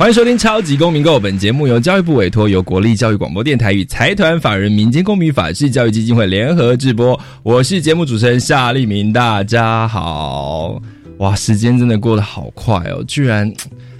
[0.00, 7.20] 欢迎收听《超级公民购》，本节目由教育部委托，由国立教育广播电台与财团法人民间公民法治教育基金会联合制播。
[7.42, 10.80] 我是节目主持人夏立明，大家好！
[11.18, 13.52] 哇，时间真的过得好快哦，居然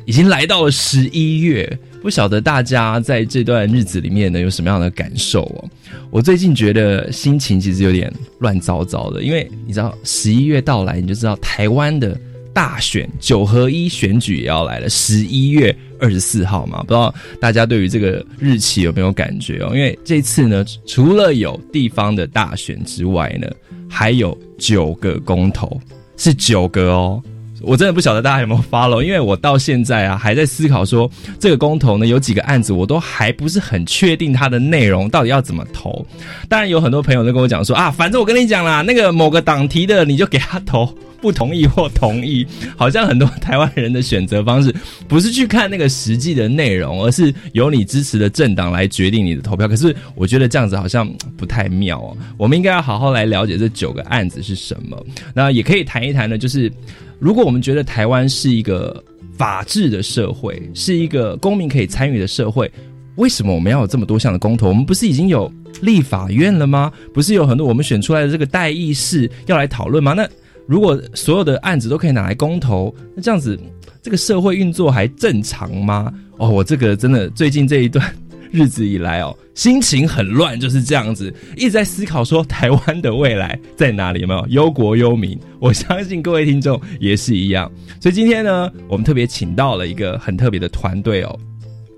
[0.06, 1.78] 已经来到了十一月。
[2.00, 5.68] 不晓得大家在这段日子里面呢有什么样的感受哦？
[6.10, 12.18] 我最近觉得心情其实有点乱糟糟的，因为你知道十一月到来，你就知道台湾的
[12.52, 15.74] 大选九合一选举也要来了，十一月。
[16.02, 19.66] 二十四号嘛，不知道大家对于这个日期有没有感觉哦？
[19.74, 23.46] 因为这次呢，除了有地方的大选之外呢，
[23.86, 25.78] 还有九个公投，
[26.16, 27.22] 是九个哦。
[27.62, 36.04] 我真的不晓得大家有没有 follow，因为我到现在啊还在思考说这个公投呢有几个案子，我都还不是很确定它的内容到底要怎么投。
[36.48, 40.92] 当然有很多朋友都跟我讲说啊，反正我跟你讲啦，那个某个党提的你就给他投。
[41.20, 42.46] 不同意或同意，
[42.78, 44.74] 好像很多台湾人的选择方式
[45.06, 49.68] 不是去看那个实际的内容，而是由你支持的政党来决定你的投票。
[49.68, 52.16] 可是我觉得这样子好像不太妙哦。
[52.38, 54.98] 我们应该要好好来了解这九个案子是什么。
[55.34, 56.72] 那也可以谈一谈呢，就是
[57.20, 59.02] 如果我们觉得台湾是一个
[59.36, 62.70] 法治的社会，是一个公民可以参与的社会，
[63.16, 64.68] 为什么我们要有这么多项的公投？
[64.68, 66.90] 我们不是已经有立法院了吗？
[67.12, 70.14] 不是有很多我们选出来的这个代议士要来讨论吗？
[70.14, 70.26] 那
[70.66, 73.58] 如果所有的案子都可以拿来公投，那这样子，
[74.00, 76.12] 这个社会运作还正常吗？
[76.38, 78.14] 哦，我这个真的最近这一段
[78.50, 84.20] 日子以来哦，心情很乱，就是这样子，一直在思考说台湾的未来在哪里？
[84.20, 85.38] 有没有忧国忧民？
[85.58, 87.70] 我相信各位听众也是一样。
[88.00, 91.38] 所以今天呢，我们特别请到了一个很特别的团队哦。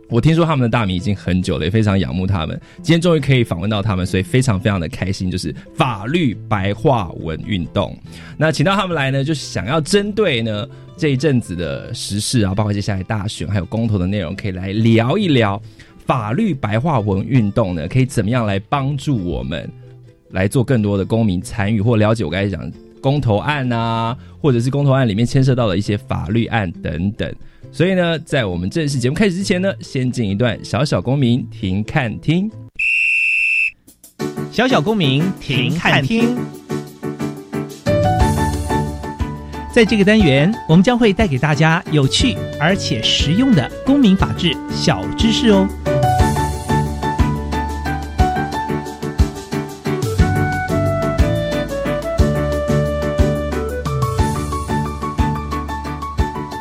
[0.09, 2.61] 我听说他们的大名已经很久了，也非常仰慕他们。
[2.79, 5.31] 今天终于可以访问到他们，所以非常非常的开心。
[5.31, 7.97] 就是法律白话文运动，
[8.37, 10.67] 那请到他们来呢，就是想要针对呢
[10.97, 15.63] 这一阵子的时事啊，包括接下来大选还有公投的内容，可以来聊一聊
[16.05, 19.71] 法律白话文运动呢，可以怎么样来帮助我们
[20.31, 22.71] 来做更多的公民参与或了解我刚才讲
[23.01, 27.33] 公投案啊，或者是公投案里面牵涉到的一些法律案等等。
[27.71, 32.51] 所以呢，在我们正式节目开始之前呢，先进一段小小公民停看听。
[34.51, 36.37] 小小公民停看听，
[39.73, 45.67] 在这个单元，我们将会带给大家有趣而且实用的公民法治小知识哦。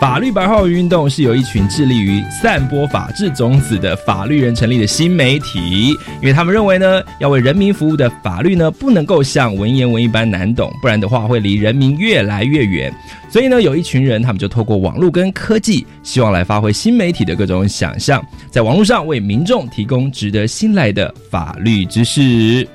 [0.02, 5.90] 法律白话文运动是由一群致力于散播法治种子的法律人成立的新媒体，
[6.20, 12.92] 因为他们认为呢，要为人民服务的法律呢，不能够像文言文一般难懂，不然的话会离人民越来越远。
[13.30, 22.68] 所以呢，有一群人，他们就透过网络跟科技，希望来发挥新媒体的各种想象，在网络上为民众提供值得信赖的法律知识。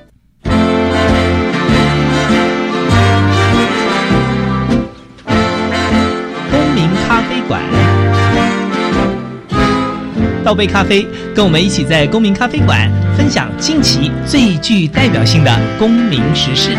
[10.47, 16.69] 倒杯咖啡，跟我们一起在公民咖啡馆分享近期最具代表性的公民时事。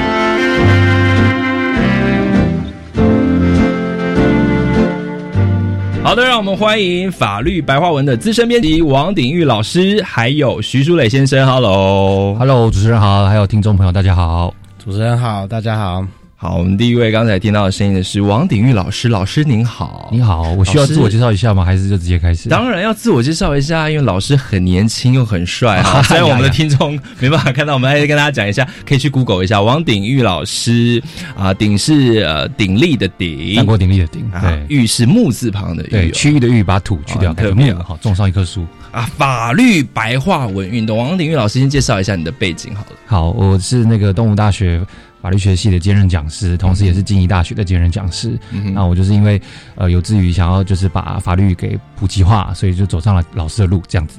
[6.02, 11.46] 好的，让我们欢迎法律白话文的资深编辑王鼎玉老师，还有徐书磊先生。
[11.46, 14.54] Hello，Hello，主持人好，还有听众朋友，大家好。
[14.82, 16.02] 主持人好，大家好。
[16.40, 19.08] 好，我们第一位刚才听到的声音的是王鼎玉老师。
[19.08, 21.64] 老师您好，你好，我需要自我介绍一下吗？
[21.64, 22.48] 还是就直接开始？
[22.48, 25.82] 当然要自我介绍一下，因为老师很年轻又很帅。
[26.06, 31.02] 虽然我们的听众没办法看到，我们还是跟大家讲一下，可以去 Google 一下王鼎玉老师
[31.36, 31.52] 啊。
[31.52, 34.24] 鼎是呃鼎立的鼎，三国鼎立的鼎。
[34.40, 39.10] 对，玉是木字旁的玉，对区域的玉，把土去掉，革命好，种上一棵树啊。
[39.16, 42.92] 法律白话文运动，王鼎玉老师先介绍一下你的背景好了。
[43.06, 44.80] 好，我是那个东吴大学。
[45.20, 48.38] 法律学系的兼任讲师，同时也是静宜大学的兼任讲师。
[48.72, 49.40] 那我就是因为
[49.74, 54.18] 呃有志于想要就是把法律给普及化，所以就走上了老师的路这样子。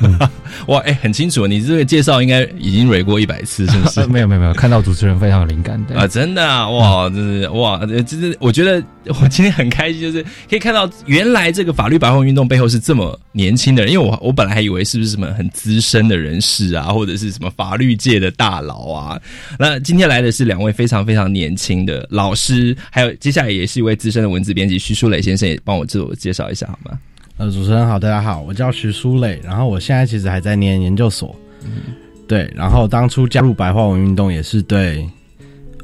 [0.66, 4.04] 哇，哎，很清楚，你这个介绍应该已经蕊过一百次，是不是？
[4.08, 8.82] 没有没有没有，看到主持人非常有灵感，对啊，真的啊，哇，真是哇，这是我觉得
[9.20, 19.20] 我今天很开心，就是可以看到原来这个法律白话运动背后是这么年轻的人，因为我我本来还以为是不是什么很资深的人士啊，或者是什么法律界的大佬啊，
[19.58, 26.98] 那今天来的是两位非常非常年轻的老师，还有接下来也是一位资深的文字编辑徐书磊先生，也帮我自我介绍一下好吗？
[27.40, 31.34] 呃，主持人好，大家好，我叫徐书磊，然后我现在其实还在念研究所，
[31.64, 31.94] 嗯，
[32.28, 35.08] 对，然后当初加入白话文运动也是对，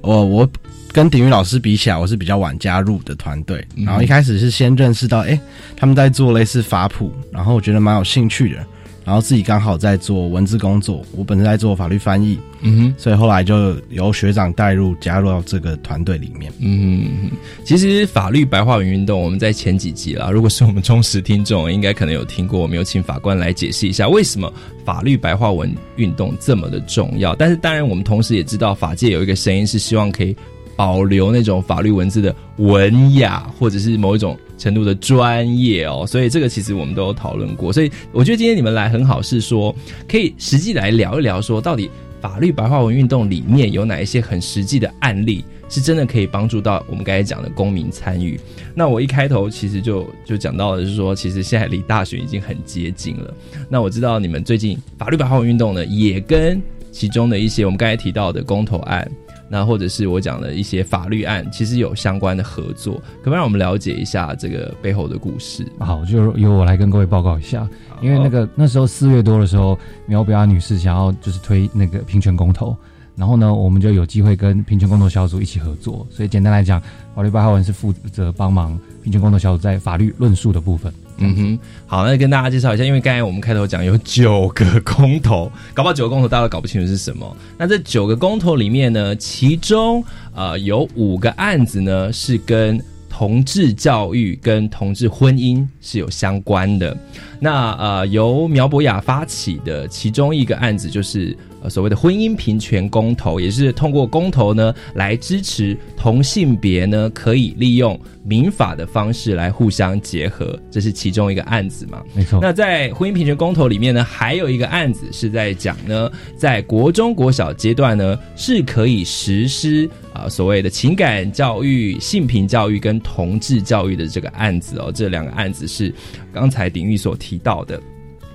[0.02, 0.46] 我我
[0.92, 5.40] 跟鼎玉老师比起来，我是比较晚加入的团队，然后一开始是先认识到，哎，
[5.74, 8.62] 他们在做类似法普，然后我觉得蛮有兴趣的。
[9.06, 16.52] 然后自己刚好在做文字工作，我本身在做法律翻译，嗯哼，所以后来就由学长带入加入到这个团队里面。
[16.58, 17.30] 嗯，
[17.64, 24.52] 其实法律白话文运动，我们在前几集啦， 如果是我们忠实听众，应该可能有听过，我们有请法官来解释一下为什么
[24.84, 27.32] 法律白话文运动这么的重要。
[27.36, 30.34] 但是当然，我们同时也知道，法界有一个声音是希望可以
[30.76, 34.36] 保留那种法律文字的文雅，或者是某一种。
[34.58, 39.76] 程度的专业哦，所以这个其实我们都有讨论过，所以我觉得今天你们来很好，是说
[40.08, 41.90] 可以实际来聊一聊，说到底
[42.22, 48.40] 法律白话文运动里面有哪一些很实际的案例，是真的可以帮助到我们刚才讲的公民参与。
[48.74, 53.34] 那我一开头其实就就讲到的是说，其实现在离大选已经很接近了。
[53.68, 56.58] 那我知道你们最近法律白话文运动呢，也跟
[56.90, 59.06] 其中的一些我们刚才提到的公投案。
[59.48, 65.66] 那或者是我讲的一些法律案，其实有相关的合作，可不可以让我们了解一下这个背后的故事？
[65.78, 67.68] 好，就由我来跟各位报告一下。
[68.02, 72.76] 因为那个那时候四月多的时候，苗博雅女士想要就是推那个平权公投，
[73.14, 76.06] 然后呢，我们就有机会跟平权公投小组一起合作。
[76.10, 76.82] 所以简单来讲，
[77.14, 80.92] 法律白话文是负责帮忙平权公投小组在法律论述的部分。
[81.18, 87.36] 嗯哼，好，那跟大家介绍一下，因为刚才我们开头讲有九个公投，搞不好九个公投大家都搞不清楚是什么。
[87.56, 90.04] 那这九个公投里面呢，其中
[90.34, 92.78] 呃有五个案子呢是跟
[93.08, 96.96] 同志教育跟同志婚姻是有相关的。
[97.40, 101.36] 那呃由苗博雅发起的其中一个案子就是。
[101.68, 112.02] 所谓的婚姻平权公投，也是通过公投呢来支持同性别呢可以利用民法的方式来互相结合，这是其中一个案子嘛？
[112.14, 112.38] 没错。
[112.40, 124.92] 那在婚姻平权公投里面呢，还有一个案子是在讲呢，在国中国小阶段呢是可以实施啊所谓的情感教育、性平教育跟同志教育的这个案子哦。
[124.94, 125.92] 这两个案子是
[126.32, 127.80] 刚才鼎玉所提到的。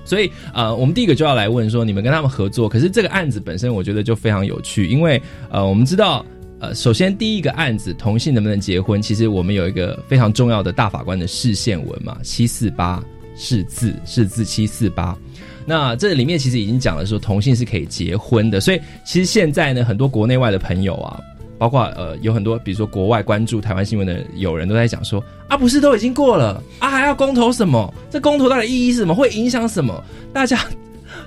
[0.04, 5.20] 所以，呃，我们第一个就要来问说，你们跟他们合作，可是这个案子本身，我觉得就非常有趣，因为，
[5.50, 6.24] 呃，我们知道，
[6.58, 13.02] 呃，首先第一个案子同性能不能结婚，其实我们有一个非常重要的大法官的视线文嘛，七四八
[13.36, 15.16] 是字是字七四八，
[15.64, 21.20] 那这里面其实已经讲了说同性是可以结婚的，所以其实现在呢，很多国内外的朋友啊。
[21.62, 27.94] 包括呃，有很多比如说国外关注台湾新闻的友人都在讲说啊，不是都已经过了啊，还要公投什么？
[28.10, 29.14] 这公投到底意义是什么？
[29.14, 30.04] 会影响什么？
[30.32, 30.58] 大家，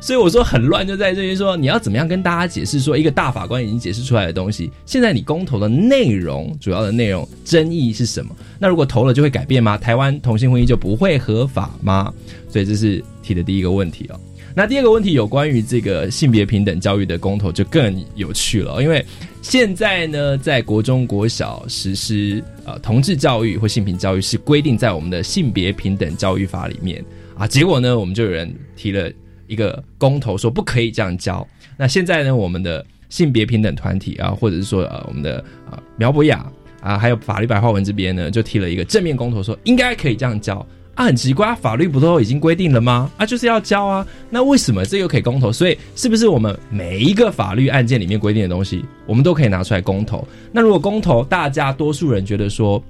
[0.02, 8.36] 所以我说很乱，就在这里说你要怎么样跟大家解释说一个大法官已经解释出来的东西，现在你公投的内容主要的内容争议是什么？
[8.60, 9.78] 那如果投了就会改变吗？
[9.78, 12.14] 台湾同性婚姻就不会合法吗？
[12.50, 14.20] 所以这是提的第一个问题哦。
[14.58, 19.06] 那第二个问题有关于这个性别平等教育的公投就更有趣了，因为
[19.42, 27.04] 现在呢，在国中国小实施呃同志教育或性平教育是规定在我们的性别平等教育法里面
[27.38, 29.12] 啊，结果呢，我们就有人提了
[29.46, 31.46] 一个公投说不可以这样教。
[31.76, 36.50] 那现在呢，我们的性别平等团体啊，或者是说呃我们的啊苗博雅
[36.80, 40.66] 啊，还有法律白话文这边呢，就提了一个正面公投说应该可以这样教。
[40.96, 43.12] 啊，很奇怪，法律不都已经规定了吗？
[43.18, 45.52] 啊，就是要交啊，那为什么这又可以公投？
[45.52, 50.26] 所以是不是我们每一个法律案件里面规定的东西，我们都可以拿出来公投？
[50.54, 52.82] 那如果公投，大家多数人觉得说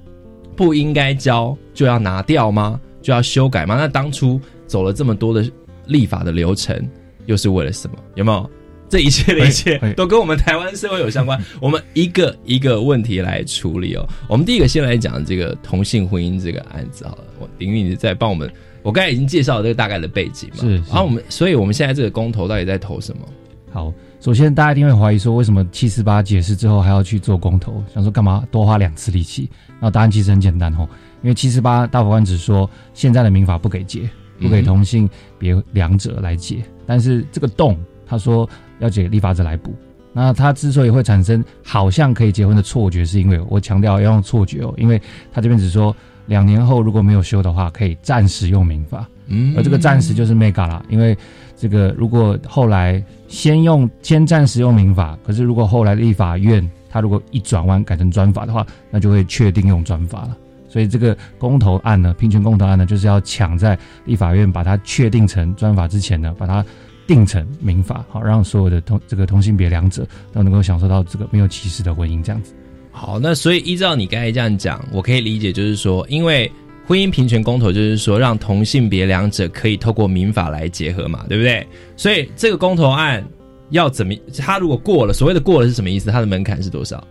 [0.56, 2.80] 不应该交，就要拿掉吗？
[3.02, 3.76] 就要修改吗？
[3.76, 5.44] 那当初走了这么多的
[5.88, 6.88] 立法的流程，
[7.26, 7.98] 又是为了什么？
[8.14, 8.50] 有没有？
[8.96, 11.38] 这一切的一切都跟我们台湾社会有相关。
[11.60, 14.08] 我们一个一个问题来处理哦。
[14.30, 17.24] 我们第一个先来讲这个同性婚姻这个案子好了。
[17.38, 18.50] 我林玉你在帮我们，
[18.84, 20.62] 我刚才已经介绍了这个大概的背景嘛。
[20.62, 20.76] 是。
[20.76, 23.28] 然后我们，所以我们现在这个公投到底在投什么？
[23.70, 27.84] 好，首先大家一定会怀疑说，为什么七四八解释之后还要去做公投？
[27.94, 29.50] 想说干嘛多花两次力气？
[29.82, 30.88] 那答案其实很简单哦，
[31.22, 34.10] 因为七四八大法官只说现在的民法不给结，
[34.40, 38.48] 不给同性别两者来解，但是这个洞他说。
[38.80, 39.74] 要解立法者来补，
[40.12, 45.96] 那他之所以会产生好像可以结婚的错觉，是因为我强调要用错觉哦，因为他这边只说
[46.26, 49.08] 两年后如果没有修的话，可以暂时用民法。
[49.28, 51.18] 嗯而这个暂时就是 mega 啦，因为
[51.56, 60.38] 这个如果后来先用先暂时用民法，可是如果后来立法院他如果一转弯改成专法的话，那就会确定用专法了。
[60.68, 66.66] 所以这个公投案呢，平权公投案呢，就是要抢在立法院把它确定成专法之前呢，把它
[67.08, 72.54] 定成民法，好让所有的同这个同性别两者都能够享受到这个没有歧视的婚姻这样子。
[72.92, 76.50] 好，那所以依照你刚才这样讲，我可以理解就是说，因为
[76.88, 81.66] 婚姻平权公投就是说让同性别两者可以透过民法来结合嘛，对不对？
[81.98, 83.26] 所以这个公投案
[83.72, 86.10] 要怎么，他如果过了，所谓的过了是什么意思？
[86.10, 87.06] 它的门槛是多少？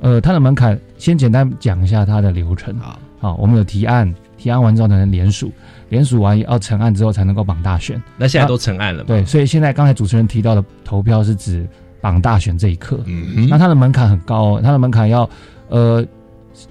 [0.00, 2.76] 呃，它的门槛先简单讲一下它的流程。
[2.78, 5.52] 好，好，我们有提案，提案完之后才能联署，
[5.90, 8.02] 联署完要成案之后才能够绑大选。
[8.16, 9.08] 那现在都成案了嘛？
[9.08, 11.68] 对，所以现在刚才主持人提到的投票是指
[12.00, 15.28] 绑大选这一刻，嗯哼，那它的门槛很高哦，它的门槛要
[15.68, 16.02] 呃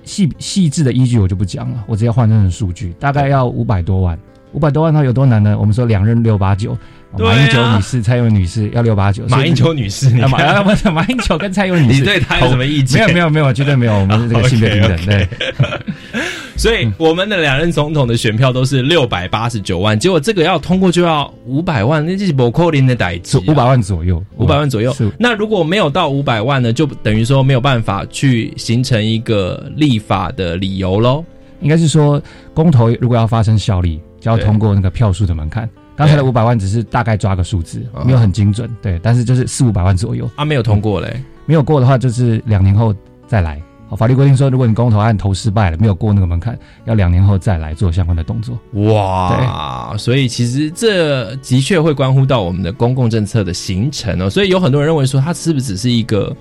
[0.03, 4.17] 细细致的依据我就不讲了，我直接换成数据，大概要五百多万。
[4.51, 5.55] 五百多万它有多难呢？
[5.59, 6.75] 我们说两任六八九，
[7.15, 13.09] 马英九女士、蔡英文女士要六八九，马英九女士， 马看啊不马英九跟蔡英文女士，你对她有什么意见没？
[13.09, 15.29] 有没有没有，绝对没有，我们是这个性别平等 对。
[16.59, 25.09] 所以我们的两任总统的选票都是六百八十九万，结果这个要通过就要五百万，那就是不扣零的代志、五百万左右，五百万左右是。
[25.17, 31.23] 那如果没有到五百万呢，就等于说没有办法去形成一个立法的理由喽。
[31.61, 32.21] 应该是说
[32.53, 35.69] 公投如果要发生效力，就要通过那个票数的门槛。
[35.95, 40.29] 刚才的对五百万只是大概抓个数字啊，没有很精准，对，但是就是四五百万左右。
[40.35, 41.23] 啊，没有通过嘞。
[41.45, 42.93] 没有过的话，就是两年后
[43.27, 43.61] 再来。
[43.89, 46.55] 好，法律规定说，如果你公投案投失败了，没有过那个门槛，
[46.85, 48.55] 要两年后再来做相关的动作。
[48.93, 54.29] 哇，所以其实这的确会关乎到我们的公共政策的形成哦。
[54.29, 56.31] 所以有很多人认为说，它是不是只是一个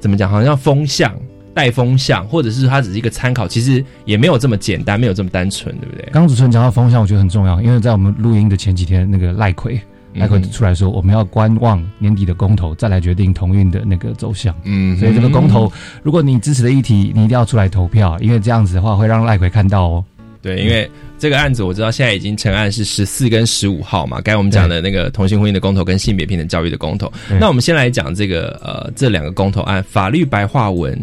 [0.00, 1.14] 怎么讲，好像风向
[1.52, 6.02] 带风向，或者是它只是一个参考，其实也没有这么简单，没有这么单纯，对不对？
[6.12, 9.78] 刚刚主持人讲到风向，我觉得很重要，因为在我们录音的前几天，那个赖奎
[10.18, 14.54] 赖奎嗯出来说，我们要观望年底的公投，再来决定同运的那个走向。
[14.64, 15.70] 嗯所以这个公投，
[16.02, 20.04] 如果你支持的议题，你一定要出来投票，因为这样子的话会让赖奎看到哦。
[20.42, 27.12] 对，因为这个案子我知道现在已经成案是十四跟十五号嘛，刚才我们讲的那个同性婚姻的公投跟性别平等教育的公投。
[27.40, 30.96] 那我们先来讲这个呃这两个公投案，法律白话文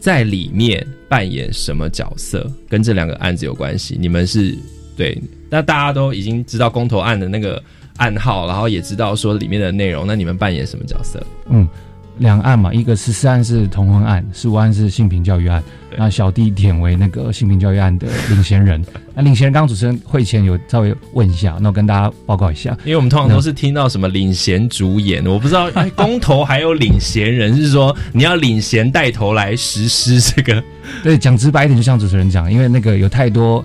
[0.00, 3.96] 在里面扮演什么角色，跟这两个案子有关系？
[4.00, 4.58] 你们是
[4.96, 5.16] 对，
[5.48, 7.62] 那大家都已经知道公投案的那个
[8.00, 11.22] 暗号，然后也知道说里面的内容，那你们扮演什么角色？
[11.50, 11.68] 嗯，
[12.16, 15.62] 两案嘛，一个十四案是同婚案，十五案是性平教育案。
[15.90, 18.82] 对那小弟舔为那个性平教育案的领衔人。
[19.12, 22.70] 那领衔人刚刚主持人会前有稍微问一下，那我跟大家报告一下。
[22.84, 30.62] 因为我们通常都是听到什么领衔主演，我不知道哎 公投还有领衔人，是说你要领衔带头来实施这个。
[31.02, 33.64] 对，讲直白一点，就像主持人讲，因为那个有太多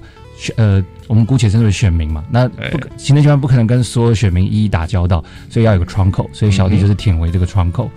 [0.57, 7.89] 呃，我们姑且称之为选民嘛，那不可行政机关不可能跟所有选民一一打交道，所以要有个窗口，所以小弟就是舔为这个窗口。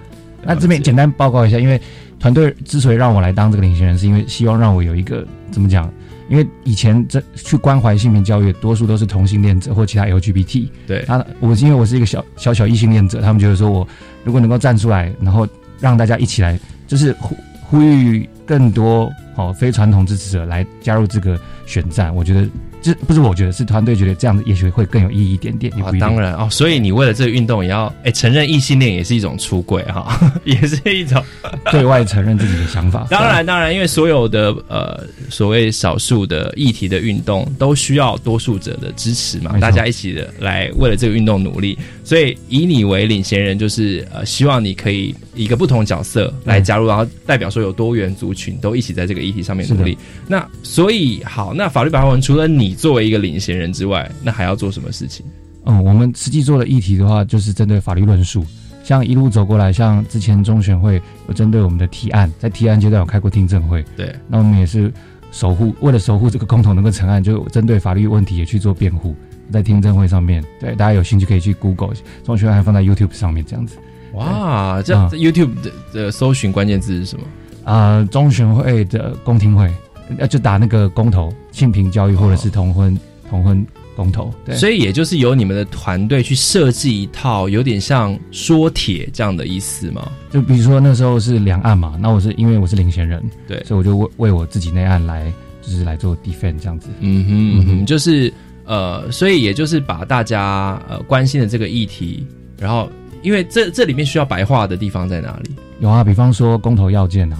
[0.43, 1.81] 那这边简单报告一下，因为
[2.19, 5.91] 团队之所以让我来当这个领衔人，是因为希望让我有一个怎么讲？
[6.29, 10.69] 因为以前这去关怀性平教育，多数都是同性恋者或其他 LGBT。
[10.87, 13.88] 对，他我因为我是一个小小小异性恋者，他们觉得说我
[14.25, 15.49] 如果能够站出来，然后
[15.81, 22.47] 让大家一起来，就是呼呼吁更多哦非传统支持者来加入这个选战，我觉得
[22.81, 25.91] 这不是我觉得是团队觉得这样子也许会更有意义一点点，啊。
[26.01, 31.23] 当然哦，所以你为了这个运动也要哎承认异性恋也是一种出轨哈，也是一种。
[31.71, 33.07] 对外承认自己的想法。
[33.11, 41.79] 当然，当然，因为所有的呃所谓少数的议题的运动都需要多数者的支持嘛，大家一起的来为了这个运动努力。
[42.09, 49.99] 所以以你为领衔人，就是呃希望你可以以一个不同角色来加入，然后代表说有多元族群都一起在这个议题上面努力。
[50.27, 55.27] 那所以好，那法律白话文除了你作为一个领衔人之外，那还要做什么事情？
[55.67, 58.43] 嗯，我们实际做的议题的话，就是针对法律论述，
[58.83, 60.99] 像一路走过来，像之前中选会
[61.29, 64.91] 有针对我们的提案，在提案阶段有开过听证会，对，那我们也是
[65.31, 69.15] 守护，为了守护这个公投能够成案，就针对法律问题也去做辩护，
[69.50, 73.76] 在听证会上面，对大家有兴趣可以去 Google 中选会还放在 YouTube 上面这样子
[74.14, 77.25] 哇，这样、YouTube 的的搜寻关键字是什么？
[77.64, 79.71] 啊、中选会的公听会，
[80.19, 83.64] 呃，就打那个公投性平教育或者是同婚、同婚
[83.95, 90.11] 公投，对，所以也就是由你们的团队去设计一套有点像说帖这样的意思吗？
[90.31, 96.88] 就比如说那时候是两岸嘛，那我是因为我是领衔人，对所以我就为为我自己那案来，就是来做 defend 这样子。
[97.00, 98.33] 嗯哼就是
[98.69, 102.27] 呃，所以也就是把大家呃关心的这个议题，
[102.59, 102.89] 然后
[103.23, 105.51] 因为这这里面需要白话的地方在哪里？
[105.81, 107.39] 有啊，比方说公投要件啊，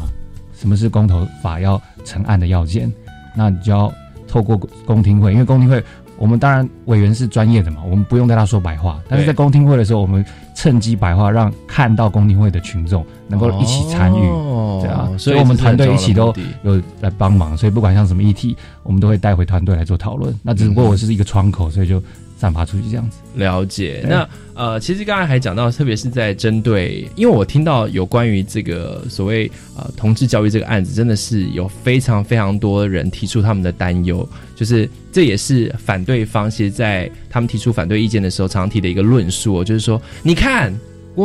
[0.59, 2.91] 什么是公投法要成案的要件？
[3.37, 3.93] 那你就要
[4.27, 4.57] 透过
[4.87, 5.85] 公听会，因为公听会
[6.17, 10.25] 我们当然委员是专业的嘛，我们不用跟他说白话，但是在公听会的时候，我们
[10.59, 14.19] 趁机白话，让看到公听会的群众能够一起参与。
[14.19, 20.35] 哦对啊所以我们团队一起都有来帮忙，所以不管像什么议题，我们都会带回团队来做讨论。
[20.43, 22.03] 那只不过我是一个窗口，所以就
[22.39, 23.19] 散发出去这样子。
[23.35, 24.05] 了解。
[24.09, 40.73] 那呃，其实刚才还讲到，特别是在针对，因为我听到有关于这个所谓呃同志教育这个案子，真的是有非常非常多人提出他们的担忧，就是这也是反对方其实在他们提出反对意见的时候常常提的一个论述、哦，就是说，你看。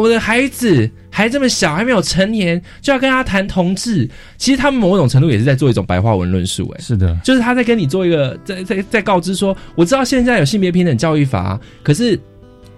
[0.02, 4.10] 我的孩子还这么小，还没有成年，就要跟他谈同志。
[4.38, 12.20] 其实他们某种程度也是在做一种白话文论述，哎，是的，就是他在跟你做一个在在在告知说，我知道现在有性别平等教育法，可是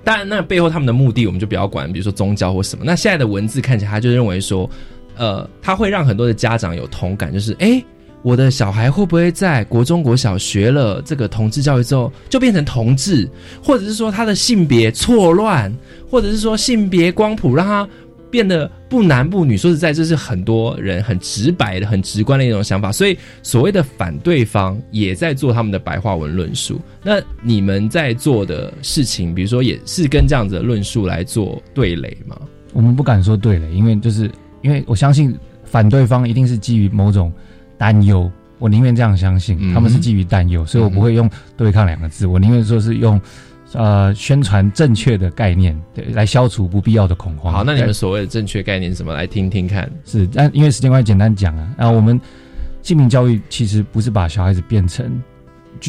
[0.04, 2.84] 当然那背后他们的目的我们就不要管，比如说宗教或什么。
[2.86, 4.70] 那现在的文字看起来，他就认为说，
[5.16, 7.82] 呃，他会让很多的家长有同感，就是诶，
[8.26, 13.30] 我的小孩会不会在国中国小学了这个同志教育之后就变成同志，
[13.64, 15.72] 或者是说他的性别错乱，
[16.10, 17.88] 或者是说性别光谱让他
[18.32, 19.56] 变得不男不女。
[19.56, 22.92] 说实在，这是很多人很直白的、很直观的一种想法。
[22.92, 26.82] 所以，所谓的反对方也在做他们的白话文论述。
[27.04, 32.36] 那你们在做的事情，比如说，也是跟这样子的论述来做对垒吗？
[32.74, 34.32] 我们不敢说对垒，因为就是
[34.64, 37.32] 因为我相信反对方一定是基于某种
[37.78, 43.20] 担忧，我宁愿这样相信，嗯他们是基于担忧，所以我不会用对抗两个字，我宁愿说是用
[43.74, 47.52] 呃宣传正确的概念，对，来消除不必要的恐慌。
[47.52, 49.14] 好，那你们对所谓的正确概念是什么？
[49.14, 49.90] 来听听看。
[50.06, 52.20] 是，但因为时间关系，简单讲啊，然后我们
[52.82, 55.22] 性平教育其实不是把小孩子变成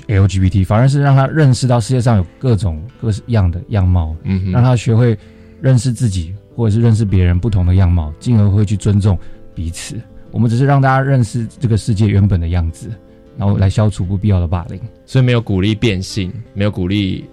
[0.09, 5.17] LGBT，反而是让他认识到世界上有各种各式样的样貌，嗯让他学会
[5.61, 9.17] 认识自己，或者是认识别人不同的样貌，进而会去尊重
[9.55, 9.95] 彼此。
[10.37, 12.91] 我们只是让大家认识这个世界原本的样子，
[13.39, 14.79] 然后来消除不必要的霸凌。
[15.07, 17.25] 所以没有鼓励变性，没有鼓励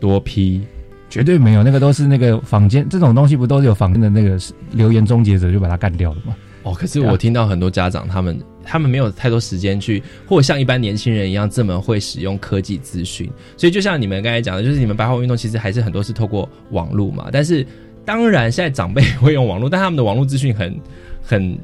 [0.00, 0.60] 多批。
[1.08, 4.36] 绝对没有，那个都是那个坊间这种东西，不都是有坊间的那个
[4.72, 6.34] 留言终结者就把它干掉了吗？
[6.64, 17.28] 哦，可是我听到很多家长，他们他们没有太多时间去，或像一般年轻人一样这么会使用科技资讯，所以就像你们刚才讲的，就是你们白话文运动其实还是很多是透过网络嘛。
[17.32, 17.64] 但是
[18.04, 20.78] 当然，现在长辈会用网络，但他们的网络资讯很
[21.22, 21.58] 很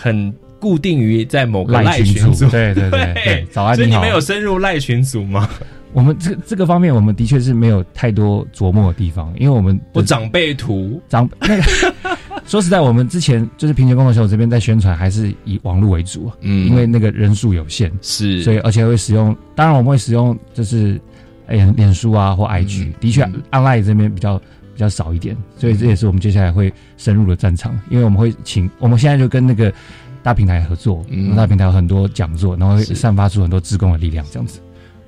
[0.00, 2.48] 很固定于在某个赖群群组。
[2.50, 4.08] 对对对对，早安所以你们。
[4.08, 5.48] 有深入赖群组吗？
[5.94, 11.62] 我们这这个方面，我们的确是没有太多琢磨的地方，因为我们我长辈图，长那个
[12.46, 21.00] 说实在，我们之前就是平权工作小组这边在宣传，还是以网络为主啊，嗯因为那个人数有限，是，所以而且会使用，当然我们会使用就是
[21.48, 24.40] 脸脸书啊或 IG，、嗯的确嗯 online 这边比较
[24.78, 29.74] 比较少一点，所以这也是我们接下来会深入的战场，因为我们会请我们现在就跟那个
[30.22, 31.34] 大平台合作，嗯。
[31.34, 34.60] 大平台有很多讲座，然后会散发出很多自贡的力量，这样子。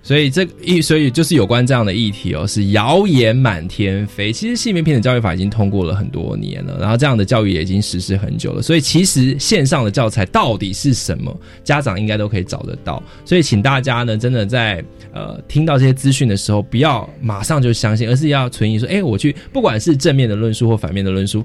[0.02, 4.32] 所以这个议，所以就是有关这样的议题哦，是谣言满天飞。
[4.32, 8.62] 其实性别平等教育法已经通过了很多年了，然后这样的教育也已经实施很久了。
[8.62, 13.02] 所以其实线上的教材到底是什么，家长应该都可以找得到。
[13.24, 14.82] 所以请大家呢，真的在
[15.12, 21.44] 呃听到这些资讯的时候，不要马上就相信，而是要存疑说，哎，我去不管是正面的论述或反面的论述。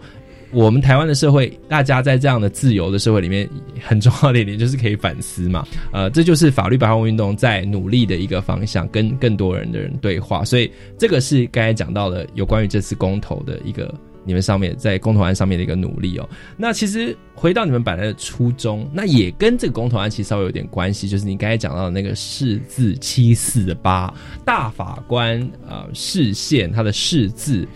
[0.55, 3.47] 我们台湾的社会，大家在这样的自由的社会里面，
[3.81, 5.67] 很重要的一点就是可以反思嘛。
[5.91, 10.45] 呃，这就是法律白话文运动在努力的一个方向，跟更多人的人对话。
[10.45, 16.29] 所以这个是刚才讲到的有关于这次公投的一个你们上面在公投案上面的一个努力哦。
[16.55, 24.13] 那其实回到你们本来的初衷，那也跟这个公投案其实稍微有点关系，就是你刚才讲到的那个释字七四八
[24.45, 25.37] 大法官
[25.67, 27.67] 呃释宪他的释字，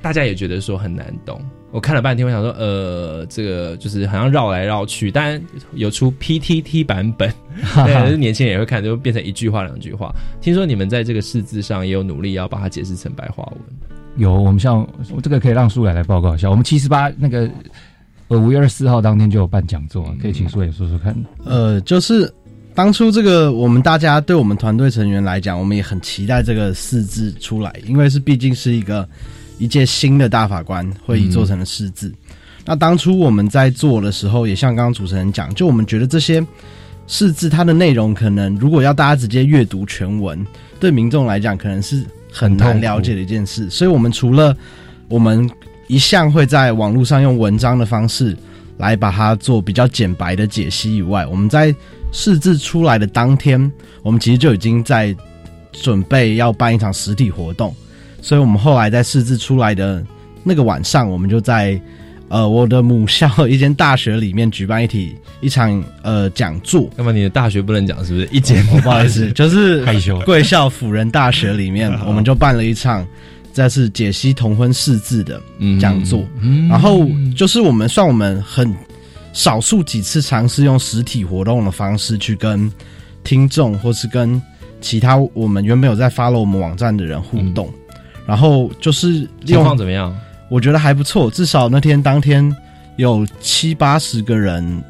[0.00, 1.38] 大家也觉得说很难懂。
[1.76, 5.38] 我看了半天，我想说，呃，这个就是好像绕来绕去，当然
[5.74, 7.30] 有出 PTT 版本，
[7.84, 10.10] 对，年轻人也会看，就变成一句话两句话。
[10.40, 13.60] 听说你们在这个四字上也有努力要把它解释成白话文，
[14.16, 14.88] 有，我们像
[15.22, 16.48] 这个可以让苏来来报告一下。
[16.48, 17.46] 我们七十八那个
[18.28, 21.14] 呃五月二十四号当天就有办讲座，可以请苏也说说看。
[21.44, 22.32] 呃，就是
[22.74, 29.06] 当初这个我们大家对我们团队成员来讲，我们也很期待这个四字出来，因为是毕竟是一个
[29.58, 32.12] 一届新的大法官会议做成了四字。
[32.64, 36.44] 那当初我们在做的时候，也像刚刚主持人讲，就我们觉得这些
[37.06, 40.44] 四字它的内容，可能如果要大家直接阅读全文，
[40.80, 43.70] 对民众来讲可能是很难了解的一件事。
[43.70, 44.56] 所以我们除了
[45.08, 45.48] 我们
[45.86, 48.36] 一向会在网络上用文章的方式
[48.78, 51.72] 来把它做比较简白的解析以外，我们在
[52.10, 53.70] 试字出来的当天，
[54.02, 55.14] 我们其实就已经在
[55.70, 57.72] 准备要办一场实体活动，
[58.20, 60.04] 所以我们后来在试制出来的
[60.42, 61.80] 那个晚上，我们就在
[62.28, 68.28] 呃我的母校一间大学里面举办一体一场呃讲座，那么你的大学不能讲是不是？
[68.32, 70.18] 一间哦不好意思， 就是害羞。
[70.20, 73.06] 贵校辅仁大学里面，我们就办了一场，
[73.52, 75.78] 这次解析同婚四字的嗯。
[75.78, 76.24] 讲座。
[76.40, 76.68] 嗯。
[76.68, 78.74] 然后就是我们算我们很
[79.32, 82.70] 少数几次尝试用实体活动的方式去跟
[83.22, 84.40] 听众或是跟
[84.80, 87.68] 其他我们原本有在 follow 我们网站的人互动，
[88.26, 90.14] 然后就是情况怎么样？
[90.48, 92.54] 我觉得还不错，至少那天当天
[92.96, 94.82] 有七八十个人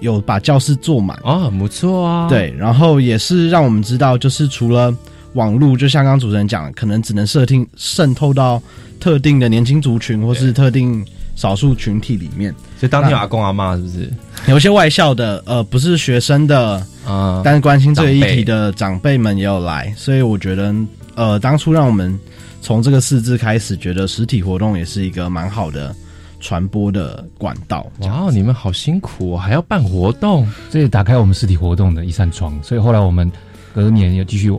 [0.00, 1.18] 有把教室坐满。
[1.22, 4.94] 哦，很不错啊。，对，然后也是让我们知道，就是除了
[5.34, 8.60] 网络，就像刚刚主持人讲的，可能只能设定渗透到
[8.98, 11.04] 特定的年轻族群或是特定
[11.36, 12.52] 少数群体里面。
[12.78, 14.10] 所以当天有阿公阿妈是不是？
[14.46, 20.74] 有一些外校的，呃，不是学生的，啊，但是关心这个议题的长辈们也有来，所以我觉得，
[21.14, 22.18] 呃，当初让我们
[22.60, 25.94] 从这个四字开始，觉得实体活动也是一个蛮好的
[26.40, 27.90] 传播的管道。
[28.00, 30.46] 哇哦，你们好辛苦哦，还要办活动。
[30.70, 32.58] 这也打开我们实体活动的一扇窗。
[32.62, 33.30] 所以后来我们
[33.74, 34.52] 隔年又继续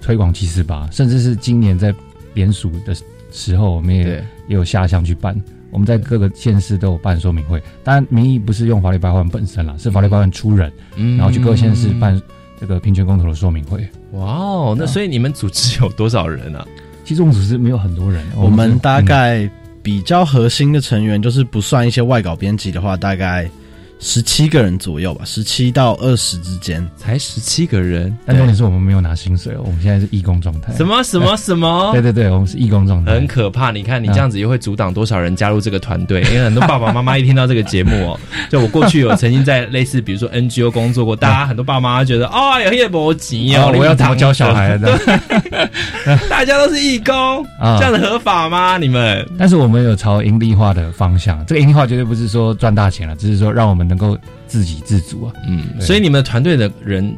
[0.00, 1.94] 推广七四八，甚至是今年在
[2.34, 2.96] 联署的
[3.30, 4.04] 时候，我们也，
[4.48, 5.38] 也有下乡去办。
[5.70, 12.20] 我们在各个县市都有办说明会，当然名义不是用法律白话文本身啦，是法律白话文出人，嗯然后去各个县市办
[12.60, 13.86] 这个平权公投的说明会。
[14.12, 16.66] 哇哦，那所以你们组织有多少人啊？
[17.04, 19.48] 其实我们组织没有很多人，我们大概
[19.82, 23.50] 比较核心的成员，就是不算一些外稿编辑的话，大概
[24.04, 26.84] 十七个人左右吧，十七到二十之间。
[26.96, 30.74] 才十七个人，但重点是我们没有拿薪水哦，我们现在是义工状态。
[30.74, 30.84] 什？
[30.84, 32.02] 么什么 什么对？
[32.02, 33.12] 对对，我们是义工状态。
[33.12, 33.70] 很可怕！
[33.70, 36.20] 你看，你这样子又会阻挡多少人加入这个团队？
[36.32, 44.98] 因为很多爸爸妈妈一听到这个节目哦， 就我过去有曾经在类似比如说 NGO 工作过，大家很多爸妈妈觉得哦，有些没急哦，我要怎么教小孩的？
[46.28, 48.78] 大家都是义工，啊这样的合法吗？
[48.78, 49.24] 你们？
[49.38, 55.32] 但是我们有朝盈利化的方向，这个盈利化绝对不是说赚大钱了，只是说让我们能够自给自足啊。
[55.48, 57.14] 嗯，所以你们团队的人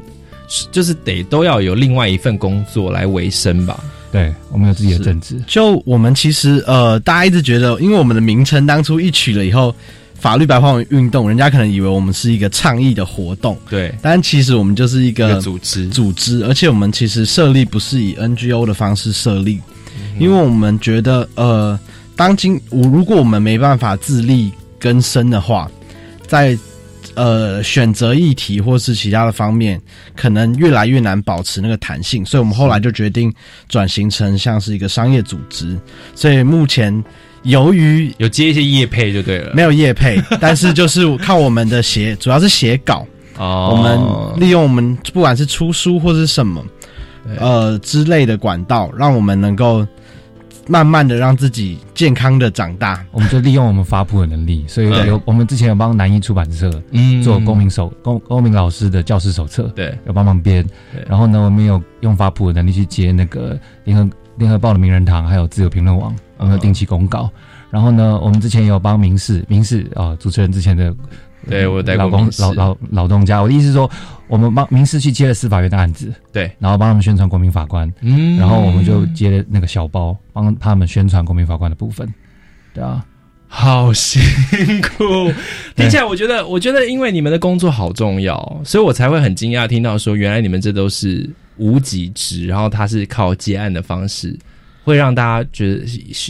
[0.70, 3.82] 就是得都要有另外一份工作来维生吧？
[4.12, 5.40] 对，我们有自己的政治。
[5.46, 9.74] 就我们其实呃，大家一直觉得，因为我们的名称当初一取了以后，
[10.14, 19.60] 法律白话文运动，人家可能以为我们是一个倡议的活动，对，但其实我们就是一一个个组织，组织，而且我们其实设立不是以 NGO 的方式设立，
[20.20, 21.78] 因为我们觉得呃，
[22.14, 25.68] 当今我如果我们没办法自力更生的话，
[26.26, 26.56] 在
[27.14, 29.80] 呃选择议题或是其他的方面，
[30.16, 33.32] 可能越来越难保持那个弹性，所以我们后来就决定
[33.68, 35.78] 转型成像是一个商业组织。
[36.14, 37.04] 所以目前
[37.42, 39.52] 由于有接一些业配就对了。
[39.54, 43.06] 没有业配，但是就是靠我们的写，主要是写稿，
[43.36, 46.64] 哦我们利用我们不管是出书或是什么
[47.38, 49.86] 呃之类的管道，让我们能够
[50.66, 53.04] 慢慢的让自己健康的长大。
[53.12, 61.04] 我们就利用我们发布的能力，所以对有我们之前有帮南一出版社嗯做公民手公公民老师的教师手册，对有帮忙编对。
[61.08, 67.30] 然后呢，我们有用发布的能力去接那个联合联合报的名人堂，还有自由评论网，我们有定期公告。
[67.70, 70.94] 然后呢，我们之前也有帮民事民事啊、主持人之前的
[71.48, 73.40] 对我老公老老老东家。
[73.40, 73.90] 我的意思是说，
[74.26, 78.36] 我们帮民事去接了司法院的案子，对，然后帮他们宣传国民法官，嗯。
[78.38, 82.08] 然后我们就接了那个小包，帮他们宣传国民法官的部分。
[82.72, 83.04] 对啊，
[83.46, 84.20] 好辛
[84.80, 85.30] 苦，
[85.76, 94.36] 听起来我觉得，我觉得因为你们的工作好重要，所以我才会很惊讶听到说，原来你们这都是无给职，然后他是靠接案的方式，
[94.84, 95.84] 会让大家觉得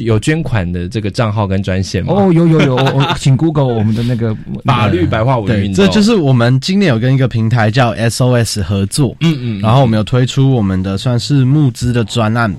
[0.04, 2.14] 有捐款的这个账号跟专线吗？
[2.14, 2.78] 哦，有有有，
[3.18, 12.54] 请 Google 我们的那个 法律白话文对，运动，这就是我们今年有跟一个平台叫 SOS 合作，嗯嗯，然后我们有推出我们的算是募资的专案，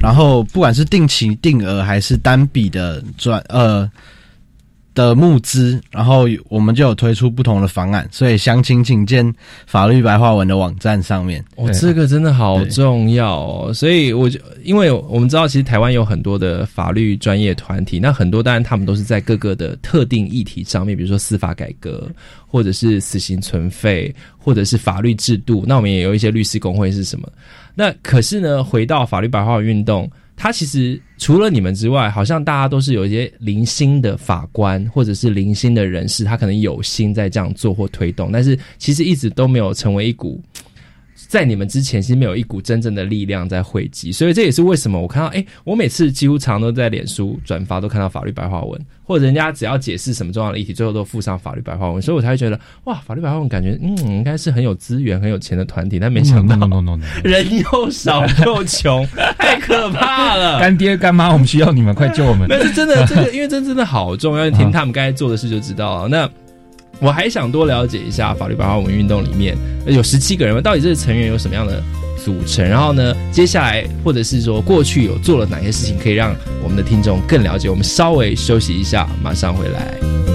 [0.00, 3.90] 然后不管是定期定额还是单笔的专呃
[4.94, 9.32] 的募资，然后我们就有推出不同的方案，所以详情请见
[9.66, 11.44] 法律白话文的网站上面。
[11.56, 22.08] 哦，这个真的好重要哦，所以我就因为我们知道，其实台湾有很多的法律专业团体，那很多当然他们都是在各个的特定议题上面，比如说司法改革，
[22.46, 25.64] 或者是死刑存废，或者是法律制度。
[25.66, 27.28] 那我们也有一些律师工会是什么？
[27.74, 30.10] 那可是呢，回到法律白话文运动，
[30.42, 40.42] 他其实除了你们之外，好像大家都是有一些零星的法官或者是零星的人士，他可能有心在这样做或推动，但是其实一直都没有成为一股
[41.32, 59.06] 在你们之前，其实没有一股真正的力量在汇集，所以这也是为什么我看到，哎，我每次几乎常都在脸书转发，都看到法律白话文，或者人家只要解释什么重要的议题，最后都附上法律白话文，所以我才会觉得，哇，法律白话文感觉，嗯，应该是很有资源、很有钱的团体，但没想到 no no no no，人又少又穷，
[59.38, 60.60] 太可怕了。
[60.60, 62.46] 干爹干妈，我们需要你们，快救我们！
[62.46, 66.08] 那是真的，这个因为这真的好重要，听他们刚才做的事就知道了。
[66.08, 66.30] 那。
[67.02, 71.82] 我还想多了解一下法律白话文运动里面有十七个人，到底这个成员有什么样的
[72.24, 72.64] 组成？
[72.64, 77.68] 然后呢，接下来或者是说过去有做了哪些事情，可以让我们的听众更了解？
[77.68, 80.31] 我们稍微休息一下，马上回来。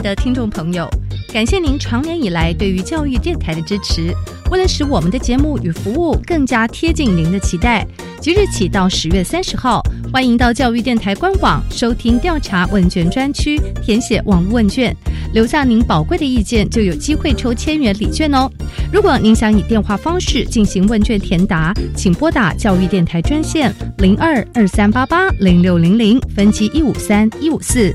[0.00, 0.88] 的听众朋友。
[1.32, 4.12] 感谢您长年以来对于教育电台的支持。
[4.50, 7.86] 为了使我们的节目与服务更加贴近您的期待，
[8.20, 9.80] 即日起到十月三十号，
[10.12, 14.92] 欢迎到教育电台官网收听调查问卷专区，填写网络问卷，
[15.32, 18.50] 留下您宝贵的意见，就有机会抽千元礼券哦。
[18.92, 27.94] 如果您想以电话方式进行问卷填答，请拨打教育电台专线零二二三八八零六零零分机一五三一五四。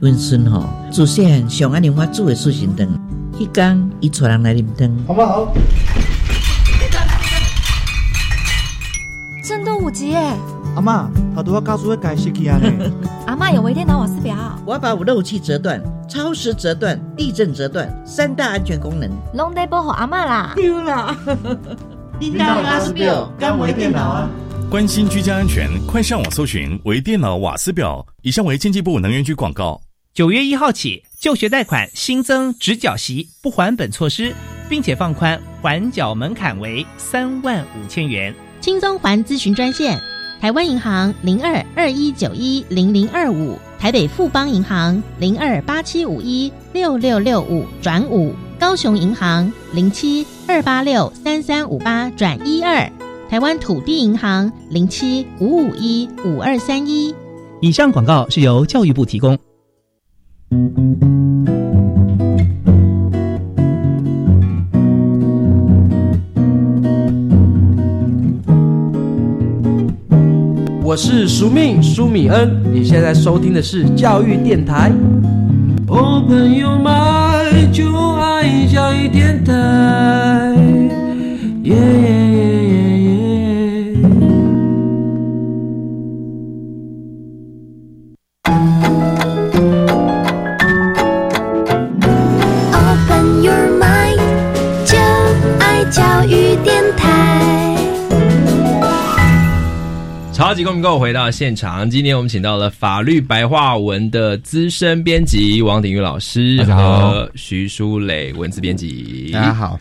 [0.00, 2.88] 温孙吼，自细上爱啉我煮的素心汤，
[3.38, 5.54] 迄天伊带人来啉汤，好不好？
[9.44, 10.32] 震动五级耶！
[10.74, 12.72] 阿妈，他都要告诉我改失去啊呢。
[13.26, 14.34] 阿妈有微电脑瓦斯表，
[14.64, 20.54] 我要把五漏气折断、超时折断、地震折断三大安全功能，拢得保护阿妈啦。
[20.56, 21.14] 丢啦！
[22.18, 24.30] 叮当瓦斯表干微电脑啊！
[24.70, 28.06] 关心居家安全，快上网搜寻微电脑瓦斯表。
[28.22, 29.78] 以上为经济部能源局广告。
[30.12, 34.34] 九月一号起，就学贷款新增直缴息不还本措施，
[34.68, 38.34] 并且放宽还缴门槛为三万五千元。
[38.60, 39.96] 轻松还咨询专线：
[40.40, 52.90] 台湾银行零二二一九一零零二五，台北富邦银行零二八七五一六六六五转五，高雄银行零七二八六三三五八转一二，
[53.28, 57.14] 台湾土地银行零七五五一五二三一。
[57.60, 59.38] 以上广告是由教育部提供。
[60.50, 60.56] 我
[70.96, 74.90] 是苏命苏米恩，你现在收听的是教育电台。
[75.86, 79.52] 哦，朋友们，就爱教育电台。
[100.40, 109.28] 超级公民购回到现场，今天我们请到了法律白话文的资深编辑王鼎玉老师和徐书磊文字编辑。
[109.34, 109.78] 大家好。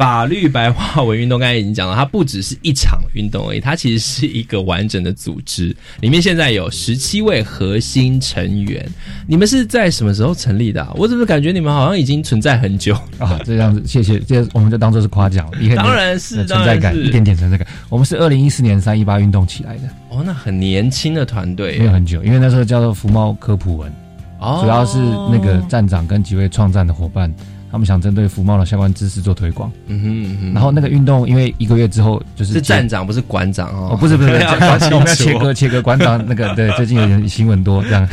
[0.00, 5.76] 法律白话文运动刚才已经讲了，它不只是一场运动而已，它其实是一个完整的组织。
[6.00, 8.88] 里面现在有十七位核心成员。
[9.26, 10.90] 你们是在什么时候成立的？
[10.96, 13.38] 我怎么感觉你们好像已经存在很久啊？
[13.44, 15.76] 这样子，谢谢，这我们就当做是夸奖了。
[15.76, 17.66] 当然是存在感，一点点存在感。
[17.90, 19.82] 我们是二零一四年三一八运动起来的。
[20.08, 23.92] 哦，那很年轻的团队，没有很久，因为那时候叫做福猫科普文，
[24.62, 24.96] 主要是
[25.30, 27.30] 那个站长跟几位创站的伙伴。
[27.70, 30.54] 他们想针对服贸的相关知识做推广，嗯哼嗯哼。
[30.54, 34.42] 然后那个运动，因为一个月之后就是是站长不是馆长哦，不是不是，我们
[34.90, 38.08] 要 切割切割馆长那个 对，最近有点新闻多这样。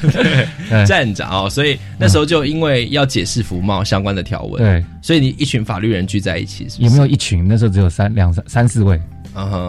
[0.85, 7.47] 站长哦，所以那时候就因为要解释服贸相关的条文，对，所以你一群法律人聚在一起，有没有一群？
[7.47, 9.01] 那时候只有三两三三四位，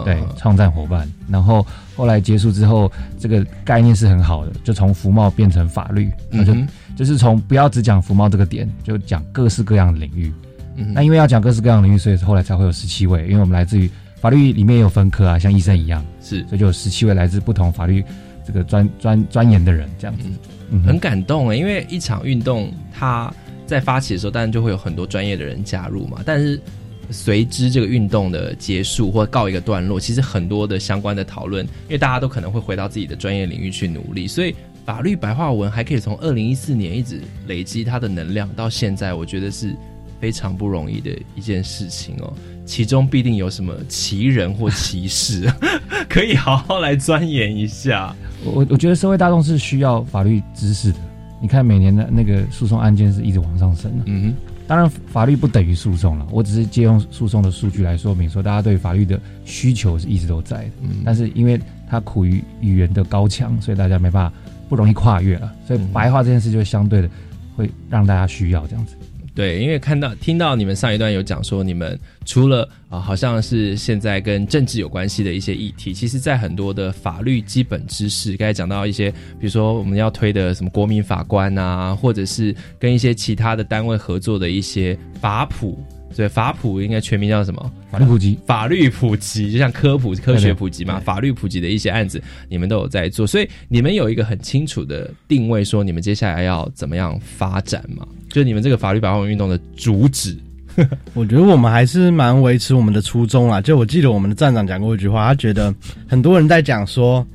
[0.05, 1.09] 对，创战伙伴。
[1.27, 6.53] 然后后来结束之后，这个概念是很好的，就从服贸变成法律，那就。
[6.99, 10.29] 就是从不要只讲服贸这个点，就讲各式各样的领域。
[10.93, 13.25] 那因为要讲各式各样的领域，所以后来才会有十七位。
[13.25, 18.03] 因为我们来自于法律里面也有分科啊，像医生一样，是，所以就有十七位来自不同法律
[18.45, 20.25] 这个专专专研的人，这样子。
[20.85, 23.33] 很感动啊，因为一场运动，它
[23.65, 26.19] 在发起的时候，当然就会有很多专业的人加入嘛。
[26.25, 26.59] 但是
[27.11, 34.53] 随之这个运动的结束或告一个段落，其实很多的相关的讨论，因为大家都可能会回到自己的专业领域去努力，所以。
[34.89, 39.75] 法律白话文还可以从二零一四年一直累积它的能量到现在，我觉得是
[40.19, 42.33] 非常不容易的一件事情哦。
[42.65, 45.47] 其中必定有什么奇人或奇事，
[46.09, 48.15] 可以好好来钻研一下。
[48.43, 50.97] 我我觉得社会大众是需要法律知识的。
[51.39, 54.03] 你看每年的那个诉讼案件是一直往上升的。
[54.07, 56.27] 嗯哼，当然法律不等于诉讼了。
[56.31, 60.71] 我只是借用诉讼的数据来说明，说大家对法律的需求是一直都在的。
[60.81, 64.35] 嗯，但是因为它苦于语言的高强，所以大家没办法。
[64.69, 67.09] 不容易跨越了，所以白话这件事就相对的
[67.55, 68.95] 会让大家需要这样子。
[69.35, 85.81] 对，因为看到听到你们上一段有讲说，你们除了啊，好像是现在跟政治有关系的一些议题，其实在很多的法律基本知识，刚才讲到一些，比如说我们要推的什么国民法官啊，或者是跟一些其他的单位合作的一些法普。
[86.15, 87.71] 对，法普应该全名叫什么？
[87.89, 90.99] 法律普及，法律普及，就像科普、科学普及嘛。
[90.99, 98.05] 法律普及的一些案子，你们都有在做，所以你们有一个很清楚的定位，说你们接下来要怎么样发展嘛？
[98.27, 100.37] 就你们这个法律白话文运动的主旨，
[101.13, 103.61] 我觉得我们还是蛮维持我们的初衷啊。
[103.61, 105.73] 就我记得我们的站长讲过一句话，他觉得
[106.05, 107.25] 很多人在讲说，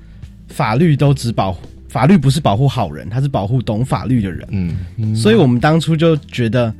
[0.49, 1.57] 法律都只保
[1.89, 4.47] 法律不是保护好人，他是保护懂法律的人。
[4.51, 6.75] 嗯，所以我们当初就觉得。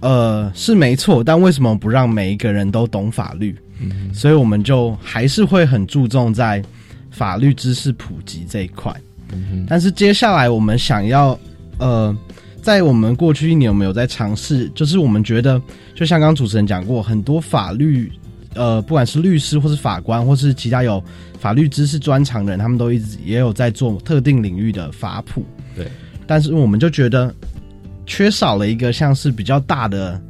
[0.00, 3.54] 呃，是没错，但为什么不让每一个人都懂法律？
[3.80, 6.62] 嗯，所以我们就还是会很注重在
[7.10, 8.94] 法律知识普及这一块。
[9.32, 11.38] 嗯但是接下来我们想要，
[11.78, 12.16] 呃，
[12.62, 14.70] 在我们过去一年有没有在尝试？
[14.74, 15.60] 就是我们觉得，
[15.94, 18.10] 就像刚刚主持人讲过，很多法律，
[18.54, 21.02] 呃，不管是律师或是法官，或是其他有
[21.38, 25.44] 法律知识专长的人，他们都一直也有在做特定领域的法普。
[25.76, 25.86] 对，
[26.26, 27.34] 但是我们就觉得。
[28.10, 30.20] 缺少了一个像是比较大的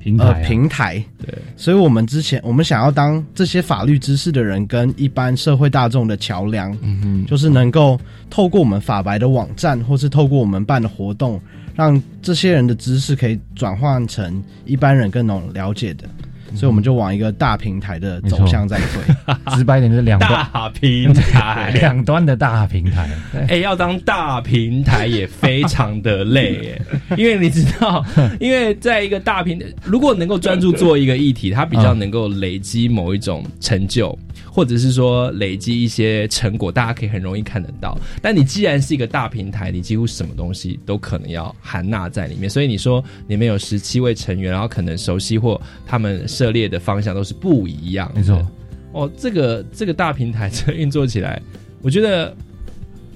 [0.00, 1.04] 平台，平台。
[1.24, 7.96] 对，所以我们之前我们想要当这些法律知识的人跟一般社会大众的桥梁，嗯哼，就是能够
[8.28, 11.40] 透过我们法白的网站，或是透过我们办的活动，
[11.76, 16.08] 让这些人的知识可以转换成一般人更能了解的。
[16.54, 23.08] 所以我们就往一个大平台的走向在推， 直白一点就是两大平台， 两端的大平台。
[23.48, 26.80] 哎，要当大平台也非常的累，
[27.16, 28.04] 因为你知道，
[28.40, 34.16] 因为在一个大平台，如果能够专注做一个议题，它比较能够累积某一种成就。
[34.54, 37.96] 或者是说累积一些成果，大家可以很容易看得到。
[38.20, 42.50] 但你既然是一个大平台，你几乎什么东西都可能要含纳在里面。
[42.50, 48.12] 所以你说你们有十七位成员，然后可能熟悉或他们涉猎的方向都是不一样。
[48.14, 48.46] 没错，
[48.92, 51.40] 哦，这个这个大平台这运作起来，
[51.80, 52.36] 我觉得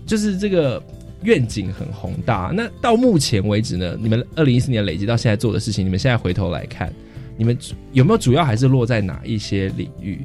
[0.06, 0.82] 就是这个
[1.22, 2.50] 愿景很宏大。
[2.54, 6.90] 那到目前为止呢，你们二零一四年累积到现在做的事情，你们现在回头来看，
[7.36, 7.54] 你们
[7.92, 10.24] 有没有主要还是落在哪一些领域？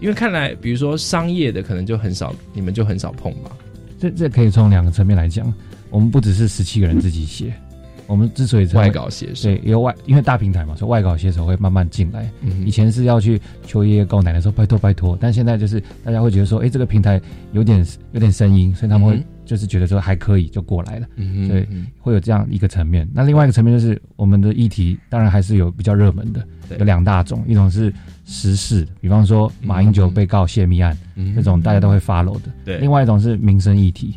[0.00, 3.50] 因为看来，比如说商业的可能就很少，你们就很少碰吧。
[3.98, 5.52] 这这可以从两个层面来讲，
[5.90, 7.52] 我们不只是十七个人自己写，
[8.06, 12.30] 我们之所以外稿写手，对，有外，因为大平台嘛，所以外稿写手会慢慢进来。
[12.64, 17.20] 以前是要去求爷爷告奶奶说拜托拜托，但现在就是大家会觉得说，哎，这个平台
[17.52, 19.22] 有点有点声音，所以他们会。
[19.50, 21.66] 就是觉得说还可以就过来了，嗯所以
[21.98, 23.08] 会有这样一个层面。
[23.12, 26.46] 那另外一个层面就是我们的议题，当然还是有比较热门的，
[26.78, 27.92] 有两大种，一种是
[28.32, 30.96] 时事，比方说马英九被告泄密案，
[31.34, 32.42] 这种大家都会 follow 的。
[32.64, 34.14] 对，另外一种是民生议题，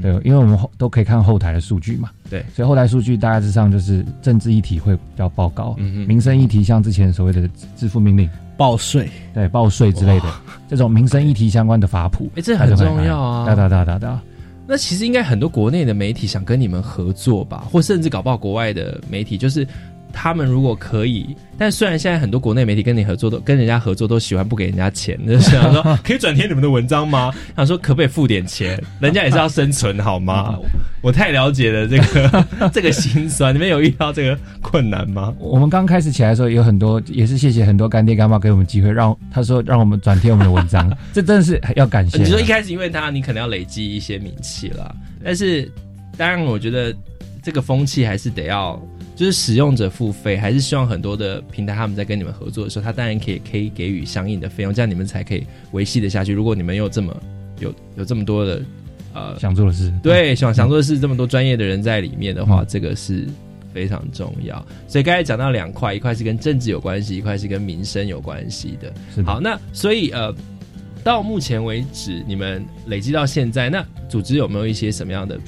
[0.00, 2.08] 对，因为我们都可以看后台的数据嘛。
[2.30, 7.46] 对，所以后台数据大致上就是政治议题会比较报高，民生议题像之前所谓的
[7.76, 10.32] 支付命令、报税，对，报税之类的
[10.66, 13.44] 这种民生议题相关的法谱，哎，这很重要啊！
[13.46, 14.18] 哒哒哒哒哒。
[14.66, 19.66] 那其实应该很多国内的媒体想跟你们合作吧，或甚至搞不好国外的媒体，就是
[20.12, 21.36] 他们如果可以。
[21.58, 27.30] 但虽然现在很多国内媒体跟你合作，都跟人家合作都喜欢不给人家钱，就是想说 可以转贴你们的文章吗？
[27.54, 28.82] 想说可不可以付点钱？
[28.98, 30.56] 人家也是要生存好吗？
[31.02, 35.34] 我太了解了这个 这个心酸，你们有遇到这个困难吗？
[35.38, 42.16] 我们刚开始起来的时候，有很多也是谢谢很多干爹干妈给我们机会，让他说让我们转贴我们的文章，这真的是要感谢。
[42.16, 45.70] 你说一开始因为他，你可能要累积一些名气了，但是
[46.16, 46.94] 当然我觉得
[47.42, 48.80] 这个风气还是得要。
[49.20, 56.32] 就是使用者付费，还是希望很多的平台他们在跟你们合作的时候，他当然可以可以给予相应的费用，这样你们才可以维系的下去。
[56.32, 57.14] 如果你们有这么
[57.58, 58.62] 有有这么多的
[59.12, 63.28] 呃想做的事，对想想做的事，这么多专业的人在里面的话，这个是
[63.74, 64.64] 非常重要。
[64.88, 69.22] 所以刚才讲到两块，一块是跟政治有关系，一块是跟民生有关系的。
[69.22, 70.34] 好，那所以呃，
[71.04, 75.38] 到目前为止，你们累积到现在，那组织有没有一些什么样的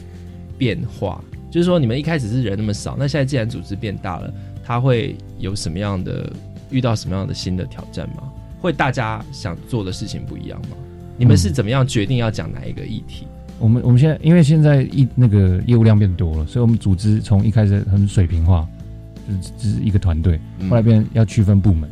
[0.59, 1.25] 变化？
[1.53, 4.33] 就是说，你们一开始是人那么少，那现在既然组织变大了，
[4.65, 6.33] 它会有什么样的
[6.71, 8.23] 遇到什么样的新的挑战吗？
[8.59, 10.77] 会大家想做的事情不一样吗？
[11.19, 13.27] 你们是怎么样决定要讲哪一个议题？
[13.59, 18.67] 我们我们现在因为现在一那个业务量变多了，所以我们组织从一开始很水平化，
[19.29, 21.87] 就是只是一个团队，后来变要区分部门。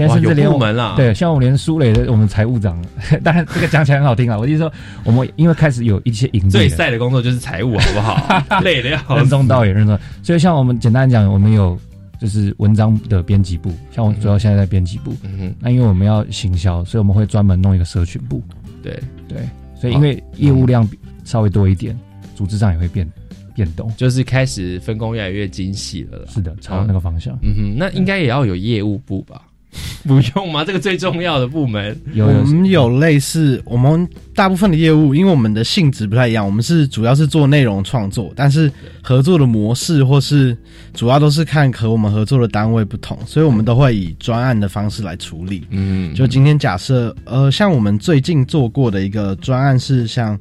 [0.00, 2.82] 现在甚至连我们了，对，像我们连苏磊的我们财务长，
[3.22, 4.38] 当然这个讲起来很好听啊。
[4.38, 4.72] 我就说，
[5.04, 8.60] 我们因为开始有一些引最晒的工作就是财务，好不好？
[8.64, 9.98] 累的要任重道远，任重。
[10.22, 11.78] 所以像我们简单讲，我们有
[12.20, 15.14] 就是文章的编辑部，像我主要现在在编辑部。
[15.22, 15.54] 嗯哼。
[15.58, 18.42] 那因为我们要行销，所以我们会专门弄一个社群部。
[18.82, 19.38] 对对，
[19.78, 20.88] 所以因为业务量
[21.24, 21.98] 稍微多一点，
[22.34, 23.06] 组织上也会变
[23.54, 26.24] 变动，就是开始分工越来越精细了啦。
[26.28, 27.38] 是的，朝那个方向。
[27.42, 29.42] 嗯哼，那应该也要有业务部吧？
[30.02, 30.64] 不用吗？
[30.64, 38.70] 这个最重要的部门有我们有类似，我们大部分的业务，因为我们的性质不太一样，我们是主要是做内容创作，但是
[39.02, 40.56] 合作的模式或是
[40.92, 45.64] 主要都是看和我们合作的单位不同，所以我们都会以专案的方式来处理。
[45.70, 50.38] 嗯，就今天假设，呃，像我们最近做过的一个专案是，像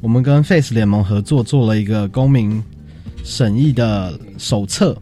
[0.00, 2.60] 我们跟 Face 联盟合作做了一个公民
[3.22, 4.96] 审议的手册。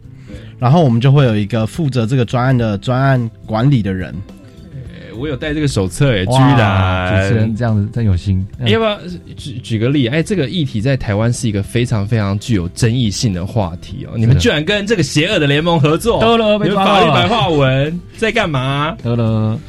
[0.61, 4.13] 然后我们就会有一个负责这个专案的专案管理的人。
[5.17, 8.45] 我有带这个手册诶，居然主持人这样子真有心。
[8.59, 8.99] 哎要不要
[9.35, 10.07] 举举个例？
[10.07, 14.13] 哎，这个议题在台湾是一个非常非常具有争议性的话题哦。
[14.15, 18.95] 你们居然跟这个邪恶的联盟合作，得了被你们抓到了法律白话文在干嘛？
[19.03, 19.59] 得了，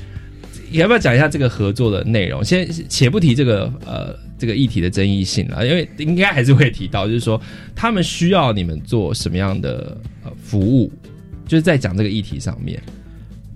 [0.70, 2.44] 你要不要讲一下这个合作的内容？
[2.44, 7.38] 先且不提这个呃这个议题的争议性了，因为应该还是会提到，就是说
[7.74, 10.21] 他们需要你们做什么样的呃
[10.52, 10.92] 服务，
[11.46, 12.78] 就是在讲这个议题上面。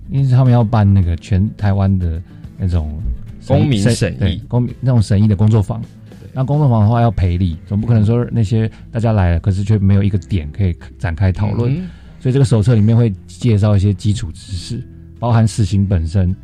[0.09, 2.19] 因为他们要办那个全台湾的
[2.57, 2.99] 那种
[3.45, 5.79] 公民审议公民那种审议的工作坊。
[6.33, 11.71] 那工作坊的话要赔礼，总不可能说那些大家来了，可是却没有一个点可以展开讨论。
[11.71, 11.87] 嗯
[12.19, 14.83] 所以这个手册里面会介绍一些基础知识，
[15.19, 16.35] 包含死刑本身，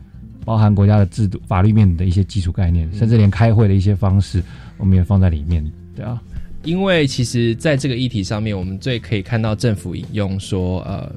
[0.45, 4.41] 包含国家的制度、法律面的一些基础概念，甚至连开会的一些方式，
[4.77, 5.65] 我们也放在里面。
[5.95, 6.21] 对啊，
[6.63, 11.13] 因为其实在这个议题上面，我们最可以看到政府引用说，呃，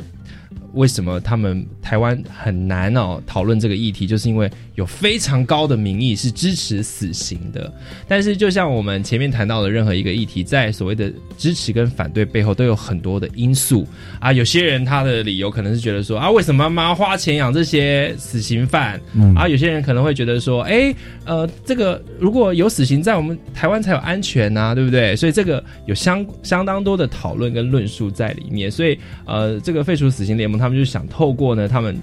[0.77, 7.72] 为什么他们台湾很难哦讨论这个议题，就是因为有非常高的民意是支持死刑的。
[8.07, 13.87] 但是，就像我们前面谈到的任何一个议题，在所谓的支持跟反对背后，都有很多的因素
[14.20, 14.33] 啊。
[14.33, 19.01] 有些人他的理由可能是觉得说啊，为什么妈花钱养这些死刑犯？
[19.14, 25.16] 嗯啊，有些人可能会觉得说，哎，呃，这个如果有死刑在我们台湾才有安全呐、对不对？
[25.16, 28.70] 所以这个有相相当多的讨论跟论述在里面。
[28.70, 31.97] 所以呃，这个废除死刑联盟，他们就想透过呢，他们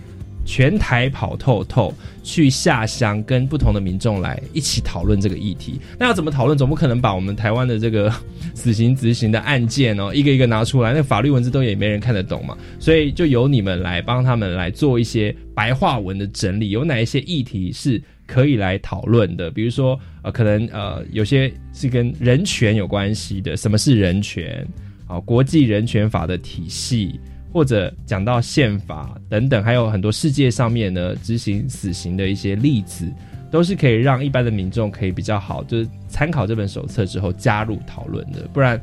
[0.46, 5.80] 全台跑透透，去下乡跟不同的民众来一起讨论这个议题。
[6.00, 6.58] 那要怎么讨论？
[6.58, 8.14] 总不可能把我们台湾的这个
[8.56, 12.58] 死刑执行的案件哦，一个一个拿出来，那法律文字都也没人看得懂嘛。
[12.80, 19.50] 所以就由你们来帮他们来做一些白话文的整理，有哪一些议题是可以来讨论的？
[19.50, 24.66] 比如说呃，可能呃有些是跟人权有关系的，什么是人权？
[25.08, 27.20] 啊，国际人权法的体系。
[27.54, 33.08] 或者讲到宪法等等，还有很多世界上面呢执行死刑的一些例子，
[33.52, 38.48] 都是可以让一般的民众可以比较好，就是参考这本手册之后加入讨论的。
[38.52, 38.80] 不然，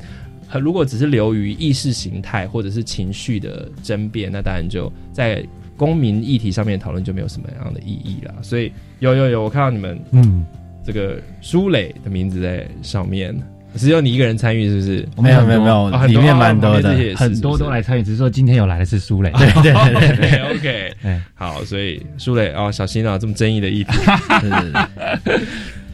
[0.49, 5.45] 呃如果只是流于意识形态或者是情绪的争辩，那当然就在
[5.75, 8.33] 公民议题上面讨论就没有什么样的意义啦。
[8.41, 10.45] 所以有有有，我看到你们嗯，
[10.83, 13.35] 这个舒磊的名字在上面，
[13.75, 15.07] 只有你一个人参与，是不是？
[15.21, 19.31] 没有没有没有里面蛮多的很多都来参与，只是说今天有来的是苏磊。
[19.39, 20.93] 对对对对 OK
[21.33, 23.91] 好，所以舒磊哦，小心啊，这么争议的议题，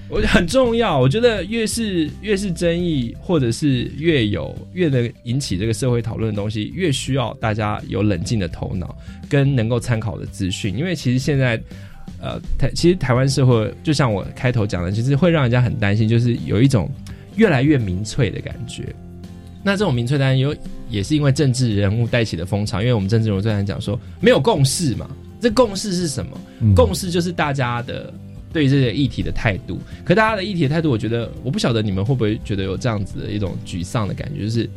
[0.09, 0.97] 我很重要。
[0.97, 8.95] 我觉得越是越是争议，或者是越有越能引起这个社会讨论的东西，越需要大家有冷静的头脑
[9.29, 10.75] 跟能够参考的资讯。
[10.77, 11.61] 因为其实现在，
[12.21, 16.89] 呃，台其实台湾社会就像我开头讲的，其实会让人家很担心，就是有一种
[17.37, 18.93] 越来越民粹的感觉。
[19.63, 20.55] 那这种民粹当然有，
[20.89, 22.81] 也是因为政治人物带起的风潮。
[22.81, 25.09] 因为我们政治人物最常讲说，没有共识嘛。
[25.39, 26.37] 这共识是什么？
[26.61, 28.11] 嗯共识就是大家的
[28.51, 29.79] 对这个议题的态度。
[30.03, 34.69] 可大家的议题的态度，我觉得我不晓得你们会不会觉得有这样子的一种沮丧的感觉，就是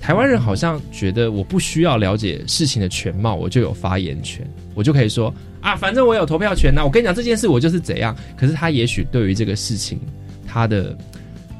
[0.00, 8.16] 台湾人好像觉得我不需要了解事情的全貌，我就有发言权，我就可以说啊，反正我有投票权呐、我跟你讲这件事我就是怎样。
[8.36, 9.98] 可是他也许对于这个事情
[10.46, 10.96] 他的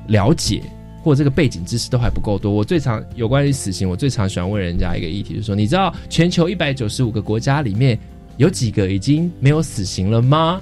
[0.09, 0.63] 了解。
[1.05, 2.53] 或者这个背景知识都还不够多。
[2.53, 7.99] 我最常有关于死刑，我最常喜欢问人家一个议题，就说，你知道全球一百九十五个国家里面
[8.37, 10.61] 有几个已经没有死刑了吗？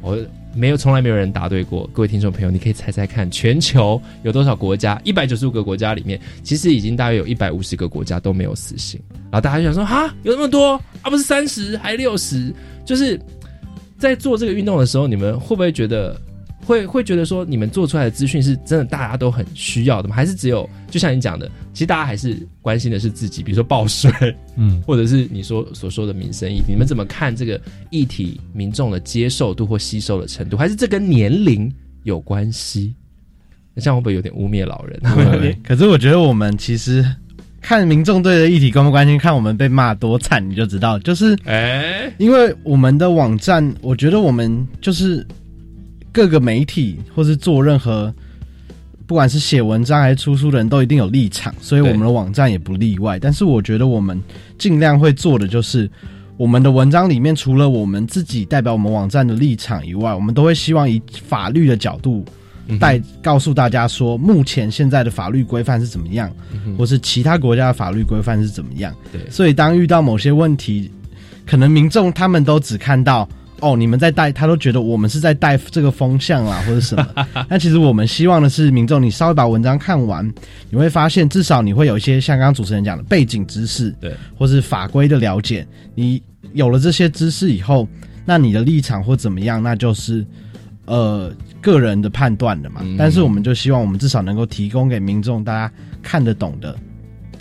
[0.00, 0.16] 我
[0.54, 1.86] 没有，从来没有人答对过。
[1.92, 4.98] 各位听众朋友，你可以猜猜看，全球有多少国家？
[5.04, 8.98] 一百九十五个国家里面，其实已经大约有一百五十个国家都没有死刑。
[9.24, 11.10] 然后大家就想说，哈，有那么多啊？
[11.10, 12.50] 不是三十还六十？
[12.86, 13.20] 就是
[13.98, 16.18] 在做这个运动的时候，你们会不会觉得？
[16.64, 20.14] 会会觉得说，你们做出来的资讯是真的大家都很需要的吗？
[20.14, 24.10] 还是只有就像你讲的，其实大家还是关心的是自己，比如说报税，
[24.56, 27.60] 嗯，或者是你说所说的民生议题，你们怎么看这个
[27.90, 30.56] 议题民众的接受度或吸收的程度？
[30.56, 31.72] 还是这跟年龄
[32.04, 32.94] 有关系？
[33.74, 35.00] 那这样会不会有点污蔑老人？
[35.40, 37.02] 对 可是我觉得我们其实
[37.60, 40.98] 看民众对的议题关不关心，看我们被骂多惨你就知道。
[40.98, 45.26] 就是，哎，因为我们的网站，我觉得我们就是
[46.12, 48.12] 各个媒体或是做任何，
[49.06, 53.18] 不不管是写文章还是出书的人都一定有立场，所以我们的网站也不例外。
[53.18, 54.18] 但是我觉得我们
[54.56, 55.86] 尽量会做的就是，
[56.38, 60.98] 我们的文章里面除了我们自己代表我们网站的立场以外，我们都会希望以
[61.28, 62.24] 法律的角度
[62.80, 66.34] 带告诉大家说，目前现在的法律规范是怎么样，
[66.78, 68.94] 或是其他国家的法律规范是怎么样。
[69.12, 70.90] 对，所以当遇到某些问题，
[71.44, 73.28] 可能民众他们都只看到。
[73.62, 77.06] 哦，你们在带，他都觉得我们是在带这个风向啊，或者什么。
[77.48, 80.28] 那其实我们希望的是，民众你稍微把文章看完，
[80.68, 85.66] 你会发现至少你会有一些像刚刚主持人讲的背景知识，对，或是法规的了解。
[85.94, 86.20] 你
[86.52, 87.88] 有了这些知识以后，
[88.24, 90.26] 那你的立场或怎么样，那就是
[90.86, 92.80] 呃个人的判断的嘛。
[92.82, 96.76] 嗯但是我们就希望我们至少能够提供给民众大家看得懂的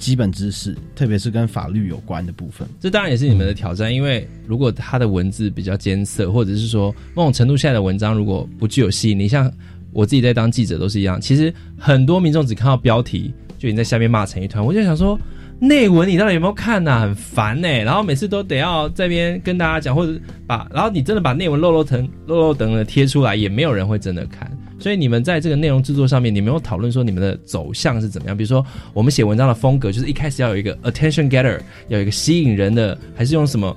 [0.02, 2.68] 基本知识，特别是跟法律有关的部分。
[2.80, 9.49] 这当然也是你们的挑战，因为如果他的文字比较艰涩，或者是说某种程度下的文章如果不具有吸引力，像
[9.93, 11.22] 我自己在当记者都是一样。
[11.22, 15.20] 其实很多民众只看到标题就已经在下面骂成一团，我就想说
[15.60, 24.52] 内文你到底有没有看呐、很烦呢、然后每次都得要这边跟大家讲，或者把然后你真的把内文漏漏等漏漏等的贴出来，也没有人会真的看。
[24.82, 28.36] 所以你们在这个内容制作上面，你们有讨论说你们的走向是怎么样？
[28.36, 33.76] 比如说，我们写文章的风格，就是一开始要有一个 attention getter，要有一个吸引人的，还是用什么？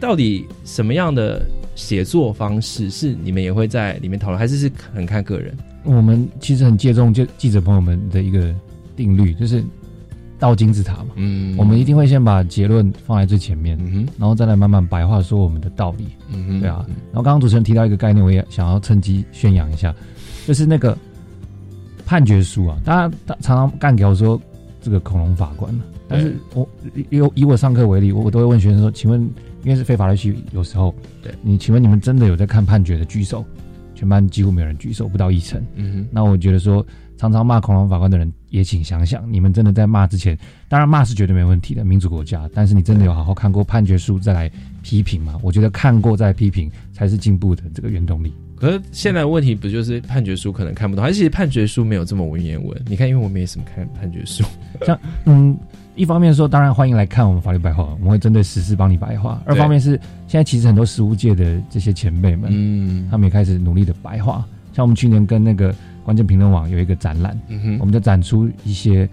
[0.00, 5.56] 到底什么样的写作方式是你们也会在里面讨论，还是是很看个人？
[5.84, 8.54] 我们其实很借重就记者朋友们的一个
[8.96, 9.64] 定律，就是
[10.38, 11.08] 倒金字塔嘛。
[11.16, 16.04] 嗯我们一定会先把结论放在最前面，嗯然后再来慢慢白话说我们的道理。
[16.32, 16.84] 嗯哼对啊。
[17.10, 19.94] 然后刚刚主持人提到一个概念，我也想要趁机宣扬一下，
[20.46, 20.96] 就是那个
[22.04, 24.40] 判决书啊，大家常常干掉说
[24.80, 25.72] 这个恐龙法官，
[26.08, 29.20] 但是我以以我上课为例，我我都会问学生说，请问，
[29.62, 33.44] 因为是非法律系，有时候对你，请问你们真的有在看判决的举手？
[33.94, 35.64] 全班几乎没有人举手，不到一成。
[35.76, 36.84] 嗯哼那我觉得说，
[37.16, 40.36] 常常骂恐龙法官的人，也请想想，你们真的在骂之前，
[40.72, 44.50] 当然骂是绝对没问题的，民主国家，但是你真的有好好看过判决书再来
[44.80, 45.38] 批评吗？
[45.42, 48.32] 我觉得看过再批评才是进步的这个原动力。
[48.56, 52.74] 可是现在问题不就是判决书可能看不懂，还是其实判决书没有这么文言文？
[52.86, 54.42] 你看，因为我没什么看判决书，
[54.86, 55.54] 像嗯，
[55.94, 59.90] 一方面说，当然欢迎来看我们法律白话，我们会针对实事帮你白话；二方面是
[60.26, 64.42] 现在其实很多实务界的这些前辈们，嗯，他们也开始努力的白话。
[64.72, 69.06] 像我们去年跟那个关键评论网有一个展览，嗯哼我们就展出一些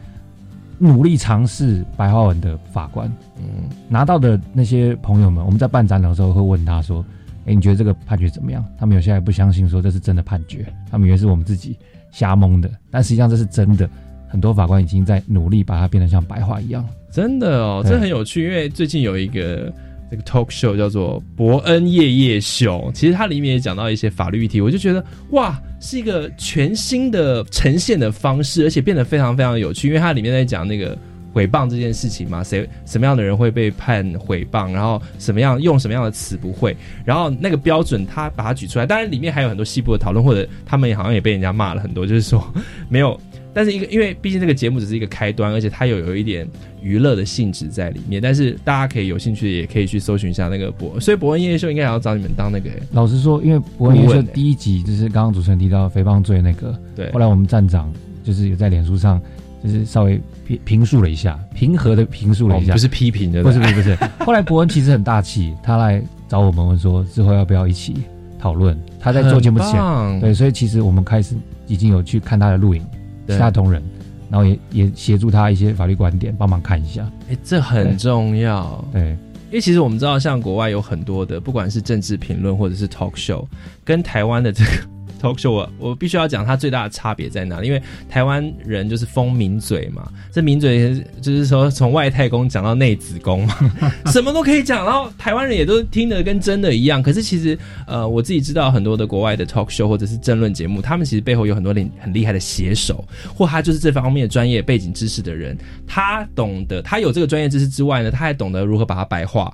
[0.80, 7.06] 努力尝试白话文的法官，嗯，拿到的那些朋友们，我们在办展览的时候会问他说
[7.46, 11.78] ：“哎，你觉得这个判决怎么样？”他们有些还不相信，说这是真的判决，他们以为是我们自己
[12.12, 13.90] 瞎蒙的，但实际上这是真的。
[14.32, 16.88] 很多法官已经在努力把它变得像白话一样。
[17.12, 19.74] 真的哦，对这很有趣，因为最近有一个
[20.10, 30.98] 这个 talk show 叫做伯恩夜夜秀，其实它里面也讲到一些法律议题，我就觉得哇，是一个全新的呈现的方式，而且变得非常非常有趣，因为它里面在讲那个。
[31.32, 42.44] 诽谤这件事情嘛，谁什么样的人会被判诽谤，然后什么样用什么样的词不会，然后那个标准他把它举出来，当然里面还有很多细部的讨论，或者他们也好像也被人家骂了很多，就是说
[42.90, 43.18] 没有，
[43.54, 46.48] 但是一个因为毕竟这个节目只是一个开端，而且它有有一点
[46.82, 57.92] 娱乐的性质在里面，但是大家可以有兴趣也可以去搜寻一下那个博，所以伯恩夜夜秀应该也要找你们当那个老实说，因为伯恩夜秀第一集就是刚刚主持人提到诽谤罪那个，对后来我们站长
[58.24, 59.22] 就是有在脸书上
[59.64, 63.96] 就是稍微评评述了一下，平和的评述了一下，哦不是批评的，不是不是不是。
[64.24, 67.96] 后来伯恩其实很大气，他来找我们问说之后要不要一起
[68.40, 68.78] 讨论。
[69.00, 71.36] 他在做节目前，对，所以其实我们开始
[71.68, 72.99] 已经有去看他的录影，对
[73.30, 73.82] 其他同仁，
[74.30, 77.10] 然后也也协助他一些法律观点，帮忙看一下。
[77.30, 78.84] 哎、这很重要。
[78.92, 79.18] 对，
[79.50, 83.46] 因为其实我们知道，像国外有很多的，不管是政治评论或者是 talk show，
[83.84, 84.72] 跟台湾的这个
[85.20, 87.68] talk show，我我必须要讲它最大的差别在哪里？
[87.68, 93.56] 因为台湾人就是风名嘴嘛，这名嘴就是说从外太空讲到内子宫嘛，
[94.12, 97.04] 什么都可以讲，然后台湾人也都听得跟真的一样。
[97.04, 103.04] 可是其实呃，我自己知道很多的国外的 talk show 或者是政论节目，他们其实背后有很多很很厉害的写手，
[103.36, 109.52] 或他就是这方面的专业背景知识的人，他懂得，他有这个专业知识之外呢，他还懂得如何把它白话。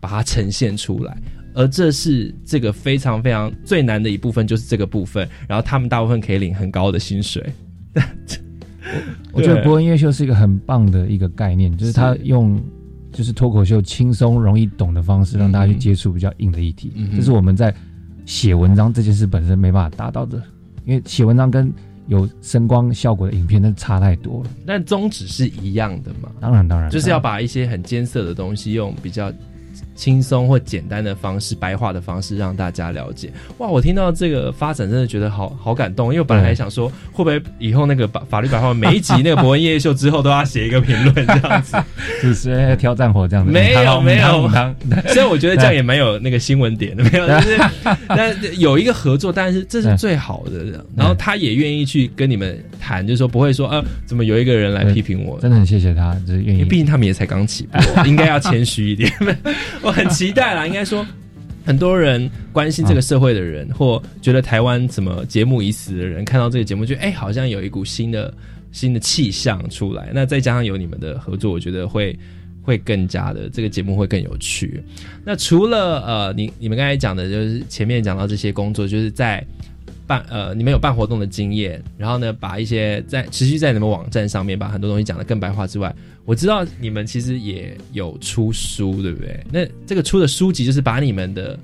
[0.00, 1.12] 把它呈现出来，
[1.54, 5.28] 而这是这个非常非常最难的一部分，就是这个部分。
[5.48, 7.44] 然后他们大部分可以领很高的薪水。
[9.32, 12.58] 我觉得伯恩夜秀是一个很棒的一个概念，就是他用
[13.12, 16.92] 就是脱口秀轻松容易懂的方式，让大家去接触比较硬的议题。
[17.14, 17.74] 这是我们在
[18.24, 20.42] 写文章这件事本身没办法达到的，
[20.86, 21.72] 因为写文章跟
[22.06, 24.50] 有声光效果的影片那差太多了。
[24.66, 26.30] 但宗旨是一样的嘛？
[26.40, 29.30] 当然，当然，就是要把一些很艰涩的东西用比较
[29.98, 33.32] 轻松或简单的方式、白话的方式让大家了解。
[33.58, 36.06] 哇，我听到这个发展，真的觉得好好感动。
[36.06, 41.76] 因为我本来还想说，会不会以后那个法法律白话每一集那个博文夜夜秀之后都要写一个评论这样子？
[42.22, 43.50] 主持人挑战火这样子？
[43.50, 44.72] 没有没有，当
[45.08, 47.58] 虽然我觉得这样也蛮有那个新闻点的，没有，就是
[48.06, 50.84] 但有一个合作，但是这是最好的。
[50.96, 55.38] 然后他也愿意去跟你们谈，就是说不会说啊，怎么有一个人来批评我？
[55.40, 56.62] 真的很谢谢他，就是愿意。
[56.62, 59.12] 毕竟他们也才刚起步，应该要谦虚一点。
[59.88, 61.04] 我很期待啦，应该说
[61.64, 68.34] 很多人关心这个社会的人，或觉得台湾怎么节目已死的人，看到这个节目，就哎，好像有一股新的
[68.70, 70.10] 新的气象出来。
[70.12, 72.14] 那再加上有你们的合作，我觉得会
[72.62, 74.84] 会更加的这个节目会更有趣。
[75.24, 79.42] 那除了呃，你你们刚才讲的，就是前面讲到这些工作，就是在。
[80.06, 89.44] 办呃，你们有办活动的经验，然后呢，把一些在持续在你们网站上面把很多东西讲得更白话之外，我知道你们其实也有出书，对不对？
[89.52, 91.58] 那这个出的书籍就是把你们的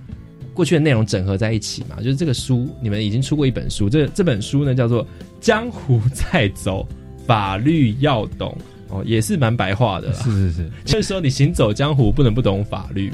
[0.52, 5.04] 过去的内容整合在一起嘛，就是这个书你们已经出过一本书，这这本书呢叫做
[5.40, 6.86] 《江湖在走，
[7.26, 8.56] 法律要懂》，
[8.94, 13.12] 哦，也是蛮白话的，是是是， 就是说你行走江湖不能不懂法律，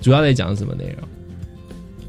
[0.00, 1.08] 主要在讲什么内容？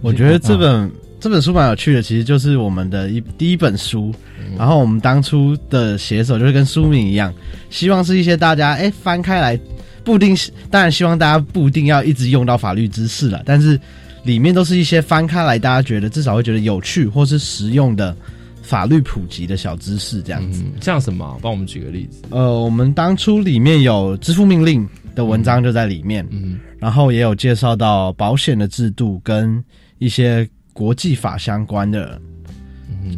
[0.02, 0.92] 我觉得这本。
[1.20, 4.14] 这本书蛮有趣的，其实就是我们的一第一本书。
[4.58, 7.34] 然后我们当初的写手就是跟书名一样，
[7.70, 9.60] 希望是一些大家哎翻开来，
[10.04, 10.36] 不一定
[10.72, 13.80] 当然希望大家不一定要一直用到法律知识了，但是
[14.24, 18.16] 里面都是一些翻开来大家觉得至少会觉得有趣或是实用的
[18.62, 20.64] 法律普及的小知识这样子。
[20.82, 21.38] 像什么？
[21.42, 22.24] 帮我们举个例子。
[22.30, 29.62] 呃，我们当初里面有支付命令的文章就在里面，嗯，然后也有介绍到保险的制度跟
[29.98, 30.48] 一些。
[30.78, 32.22] 国际法相关的，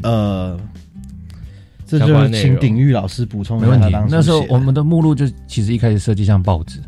[0.01, 0.57] 呃，
[1.85, 3.59] 这就请鼎玉老师补充。
[3.59, 3.93] 没问题。
[4.09, 6.79] 那时候我们的目录就其实一开始设计像报纸，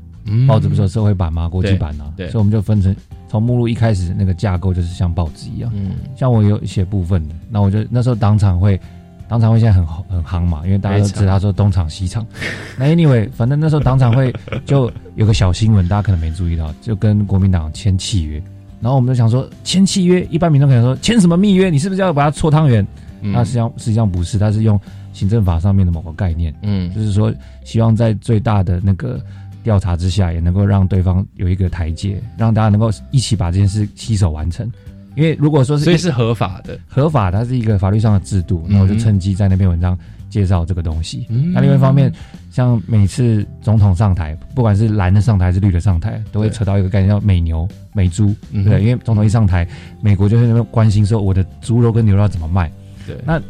[0.48, 1.50] 报纸不是有社会版吗？
[1.50, 2.96] 国际版啊，所以我们就分成
[3.28, 5.70] 从目录一开始那个架构就是像报纸一样。
[5.76, 8.80] 嗯，像我有一些部分的，那我就那时候当场会，
[9.28, 12.26] 当场会现在很很夯嘛，因为大家都知道说东厂西厂。
[12.80, 14.34] 那 anyway，反正那时候当场会
[14.66, 18.42] 就有个小新闻，大家可能没注意到，就跟国民党签契约。
[18.82, 21.70] 然后我们就想说签契约，一般民众可能说签什么密约？
[21.70, 22.86] 你是不是要把它搓汤圆？
[23.22, 24.80] 那实际上实际上不是，它是用
[25.14, 27.32] 行政法上面的某个概念，嗯，就是说
[27.64, 29.22] 希望在最大的那个
[29.64, 34.68] 调查之下，也能够让对方有一个台阶，让大家能够一起把这件事携手完成。
[35.16, 39.96] 因为如果说是所以是合法的，合法它是一个法律上的制度，那我就趁机在那篇文章
[40.32, 41.28] 介绍这个东西。
[41.54, 42.12] 那另外一方面。
[42.52, 49.66] 像每次总统上台，不管是蓝的上台还是绿的上台，都会扯到一个概念叫美牛美猪，对，因为总统一上台，
[50.02, 52.70] 美国就会关心说我的猪肉跟牛肉要怎么卖。
[53.08, 53.42] 对，那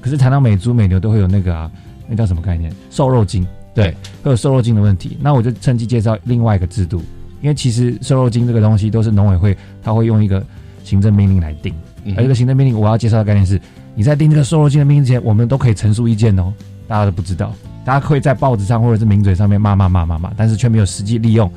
[0.00, 1.70] 可是谈到美猪美牛都会有那个啊，
[2.08, 2.72] 那叫什么概念？
[2.90, 5.16] 瘦肉精，对，会有瘦肉精的问题。
[5.20, 7.00] 那我就趁机介绍另外一个制度，
[7.40, 10.44] 因为其实瘦肉精这个东西都是农委会他会用一个
[10.82, 11.72] 行政命令来定，
[12.16, 13.60] 而这个行政命令我要介绍的概念是，
[13.98, 16.54] 你在定这个瘦肉精的命令之前，我们都可以陈述意见哦，
[16.86, 17.52] 大家都不知道。
[17.84, 21.50] 大家会在报纸上或者是名嘴上面骂骂骂骂骂，但是却没有实际利用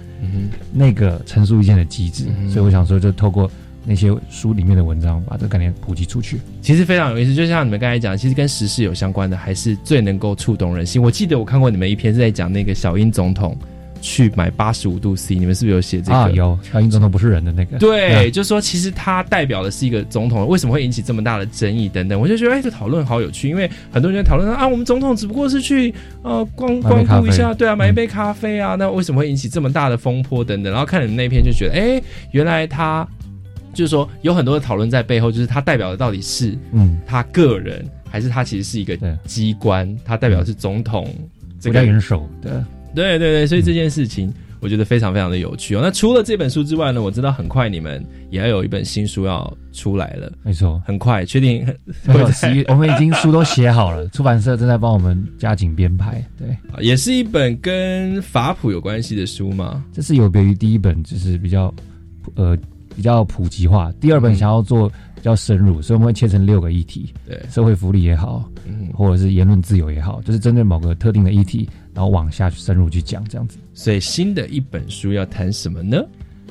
[0.74, 3.48] 那个陈述意见的机制，所以我想说，就透过
[3.86, 6.42] 那些书里面的文章，把这个概念普及出去。
[6.64, 11.00] 其实非常有意思，就像你们刚才讲，其实跟时事有相关的，还是最能够触动人心。
[11.00, 13.56] 我记得我看过你们一篇是在讲那个小英总统。
[14.02, 16.18] 去买八十五度 C，你们是不是有写这个？
[16.18, 16.60] 啊，有。
[16.64, 17.78] 小英总统不是人的那个。
[17.78, 22.20] 对，就是说，其实他代表的是一个总统，为什么会引起这么大的争议等等？
[22.20, 25.94] 我就觉得，哎，这讨论好有趣，因为很多人在讨论说啊，我们总统只不过是去
[26.24, 30.74] 呃光光顾一下，对啊，买一杯咖啡啊，那为什么会引起这么大的风波等等？
[30.74, 33.08] 然后看你们那篇就觉得，哎，原来他
[33.74, 39.96] 就是说有很多的讨论在背后，就是他代表的到底是嗯他个人，还是他其实是一个机关？
[40.04, 41.08] 他代表是总统
[41.60, 42.52] 这个元首对。
[42.94, 45.82] 对对对，所以这件事情我觉得非常非常的有趣哦。
[45.82, 50.32] 那除了这本书之外呢，我知道很快你们也要有一本新书要出来了。
[50.44, 51.66] 没错，很快，确定。
[52.68, 56.24] 我们已经书都写好了，出版社正在帮我们加紧编排。
[56.38, 59.84] 对，也是一本跟法普有关系的书吗？
[59.92, 61.74] 这是有别于第一本，就是比较
[62.36, 62.58] 呃
[62.96, 63.92] 比较普及化。
[64.00, 67.12] 第二本想要做比较深入，所以我们会切成六个议题。
[67.28, 71.68] 对，社会福利也好，嗯，或者是言论自由也好，就是针对某个特定的议题。
[71.94, 73.58] 然后往下去深入去讲，这样子。
[73.74, 75.98] 所以新的一本书要谈什么呢？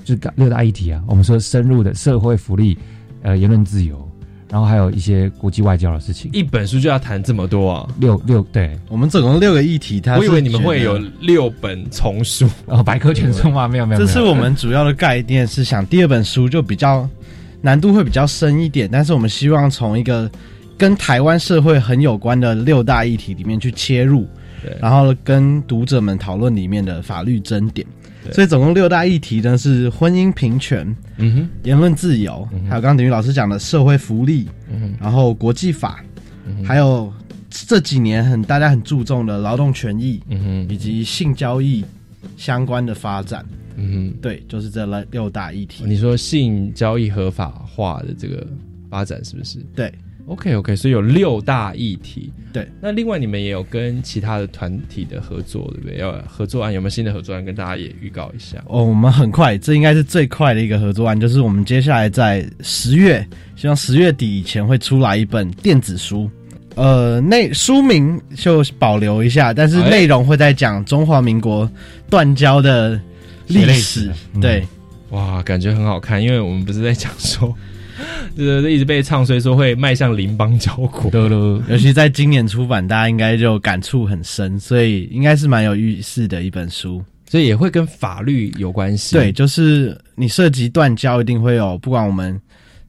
[0.05, 1.03] 就是六大议题啊。
[1.07, 2.76] 我们说深入的社会福利，
[3.22, 4.07] 呃，言论自由，
[4.49, 6.30] 然后还有一些国际外交的事情。
[6.32, 7.88] 一本书就要谈这么多啊？
[7.99, 10.03] 六六对，我们总共六个议题。
[10.16, 13.68] 我以为你们会有六本丛书，哦，百科全书吗？
[13.68, 14.01] 没有没有。
[14.01, 17.09] 这是我们主要的概念，是想第二本书就比较
[17.61, 20.30] 难度会比较深一点，但是我们希望从一个
[20.76, 24.26] 跟台湾社会很有关的六大议题里面去切入。
[24.81, 27.87] 然后跟读者们讨论里面的法律争点，
[28.33, 30.87] 所以总共六大议题呢是婚姻平权、
[31.17, 36.05] 嗯哼，言论自由，还有刚刚等于老师讲的社会福利，嗯哼，然后国际法，
[36.47, 37.13] 嗯还有
[37.49, 41.85] 这几年很大家很注重的劳动权益，嗯哼，以及性交易
[42.37, 43.45] 相关的发展。
[43.83, 45.85] 嗯对，就是这六六大议题。
[45.87, 48.47] 你说性交易合法化的这个
[48.91, 49.59] 发展是不是？
[49.75, 49.91] 对
[50.31, 52.33] ？OK OK，所以有六大议题。
[52.53, 55.99] 对，那另外你们也有跟其他的团体的合作，对不对？
[55.99, 58.59] 要合作案有没有新的合作案跟大家也预告一下？
[58.66, 63.26] 哦，我们很快，这应该是最快的一个合作案，就是我们接下来在十月，
[63.57, 66.31] 希望十月底以前会出来一本电子书。
[66.76, 71.70] 呃，内书名就保留一下，但是哎内容会在讲中华民国
[72.09, 72.99] 断交的
[73.49, 74.11] 历历史
[74.41, 74.64] 对，
[75.11, 77.55] 哇，感觉很好看，因为我们不是在讲说，
[78.36, 81.11] 就是一直被唱衰说会迈向邻邦交国。
[81.11, 87.03] 乐乐，尤其在今年出版，大家应该就感触很深，所以应该是蛮有意思的一本书。
[87.26, 89.14] 所以也会跟法律有关系。
[89.14, 92.40] 对，就是你涉及断交，一定会有不管我们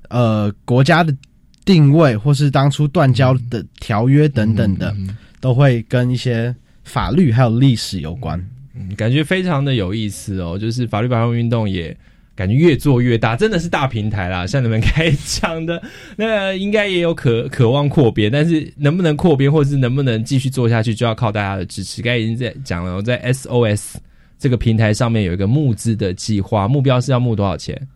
[0.10, 1.16] 呃国家的
[1.64, 8.44] 定位，或是当初断交的条约等等的，嗯都会跟一些法律还有历史有关。
[8.74, 10.58] 嗯，感觉非常的有意思哦。
[10.58, 11.96] 就是法律白话运动也
[12.36, 14.48] 感觉越做越大，真的是大平台啦。
[14.48, 15.82] 像你们开讲的，
[16.16, 22.02] 那应该也有渴渴望扩编，但是能不能扩编，或者是能不能继续做下去，就要靠大家的支持。
[22.02, 23.96] 刚才已经在讲了，我在 SOS
[24.40, 27.88] 这个平台上面有一个募资的计划，目标是要募多少钱？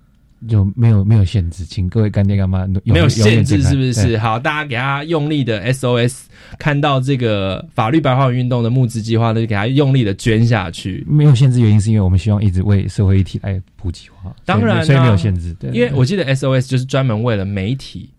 [0.48, 4.18] 就没有没有限制，请各位干爹干妈没有限制是不是？
[4.18, 6.26] 好，大家给他用力的 SOS，
[6.60, 11.04] 看到这个法律白话文运动的募资计划，那就给他用力的捐下去。
[11.08, 15.56] 没有限制原因是因为我们希望一直为社会议题来普及化，当然啊所以没有限制。
[15.60, 18.10] 对，因为我记得 SOS 就是专门为了媒体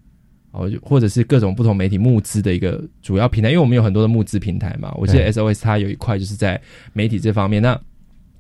[0.51, 3.51] 哦，就或者是各种不同媒体募资的一个主要平台。
[3.51, 6.61] 因为我们有很多的募资平台嘛，我记得 SOS 它有一块就是在
[6.93, 7.63] 媒体这方面。
[7.63, 7.79] 那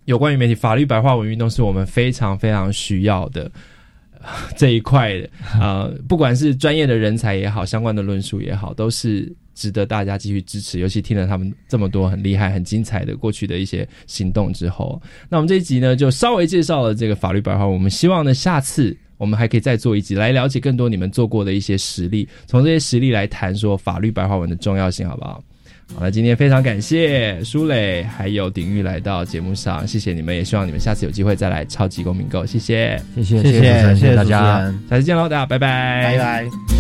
[0.07, 3.51] 有关于媒体法律白话文运动，是我们非常非常需要的。
[4.19, 5.29] 呃 这一块的
[5.61, 10.81] 呃，不管是专业的人才也好，相关的论述也好，都是值得大家继续支持。
[10.81, 17.75] 尤其听了他们这么多很厉害、很精彩的过去的一些行动之后，那我们这一集呢，就稍微介绍了这个法律白话文。
[17.75, 25.43] 我们希望呢，下次我们还可以再做一集，来了解更多你们做过的一些实例，从这些实例来谈说法律白话文的重要性，好不好？
[25.95, 34.73] 好了，今天非常感谢舒磊还有鼎玉来到节目上，谢谢你们，也希望你们下次有机会再来超级公民购，谢谢，谢谢谢谢谢谢大家。
[34.91, 36.76] 下次见喽，大家拜拜，拜拜。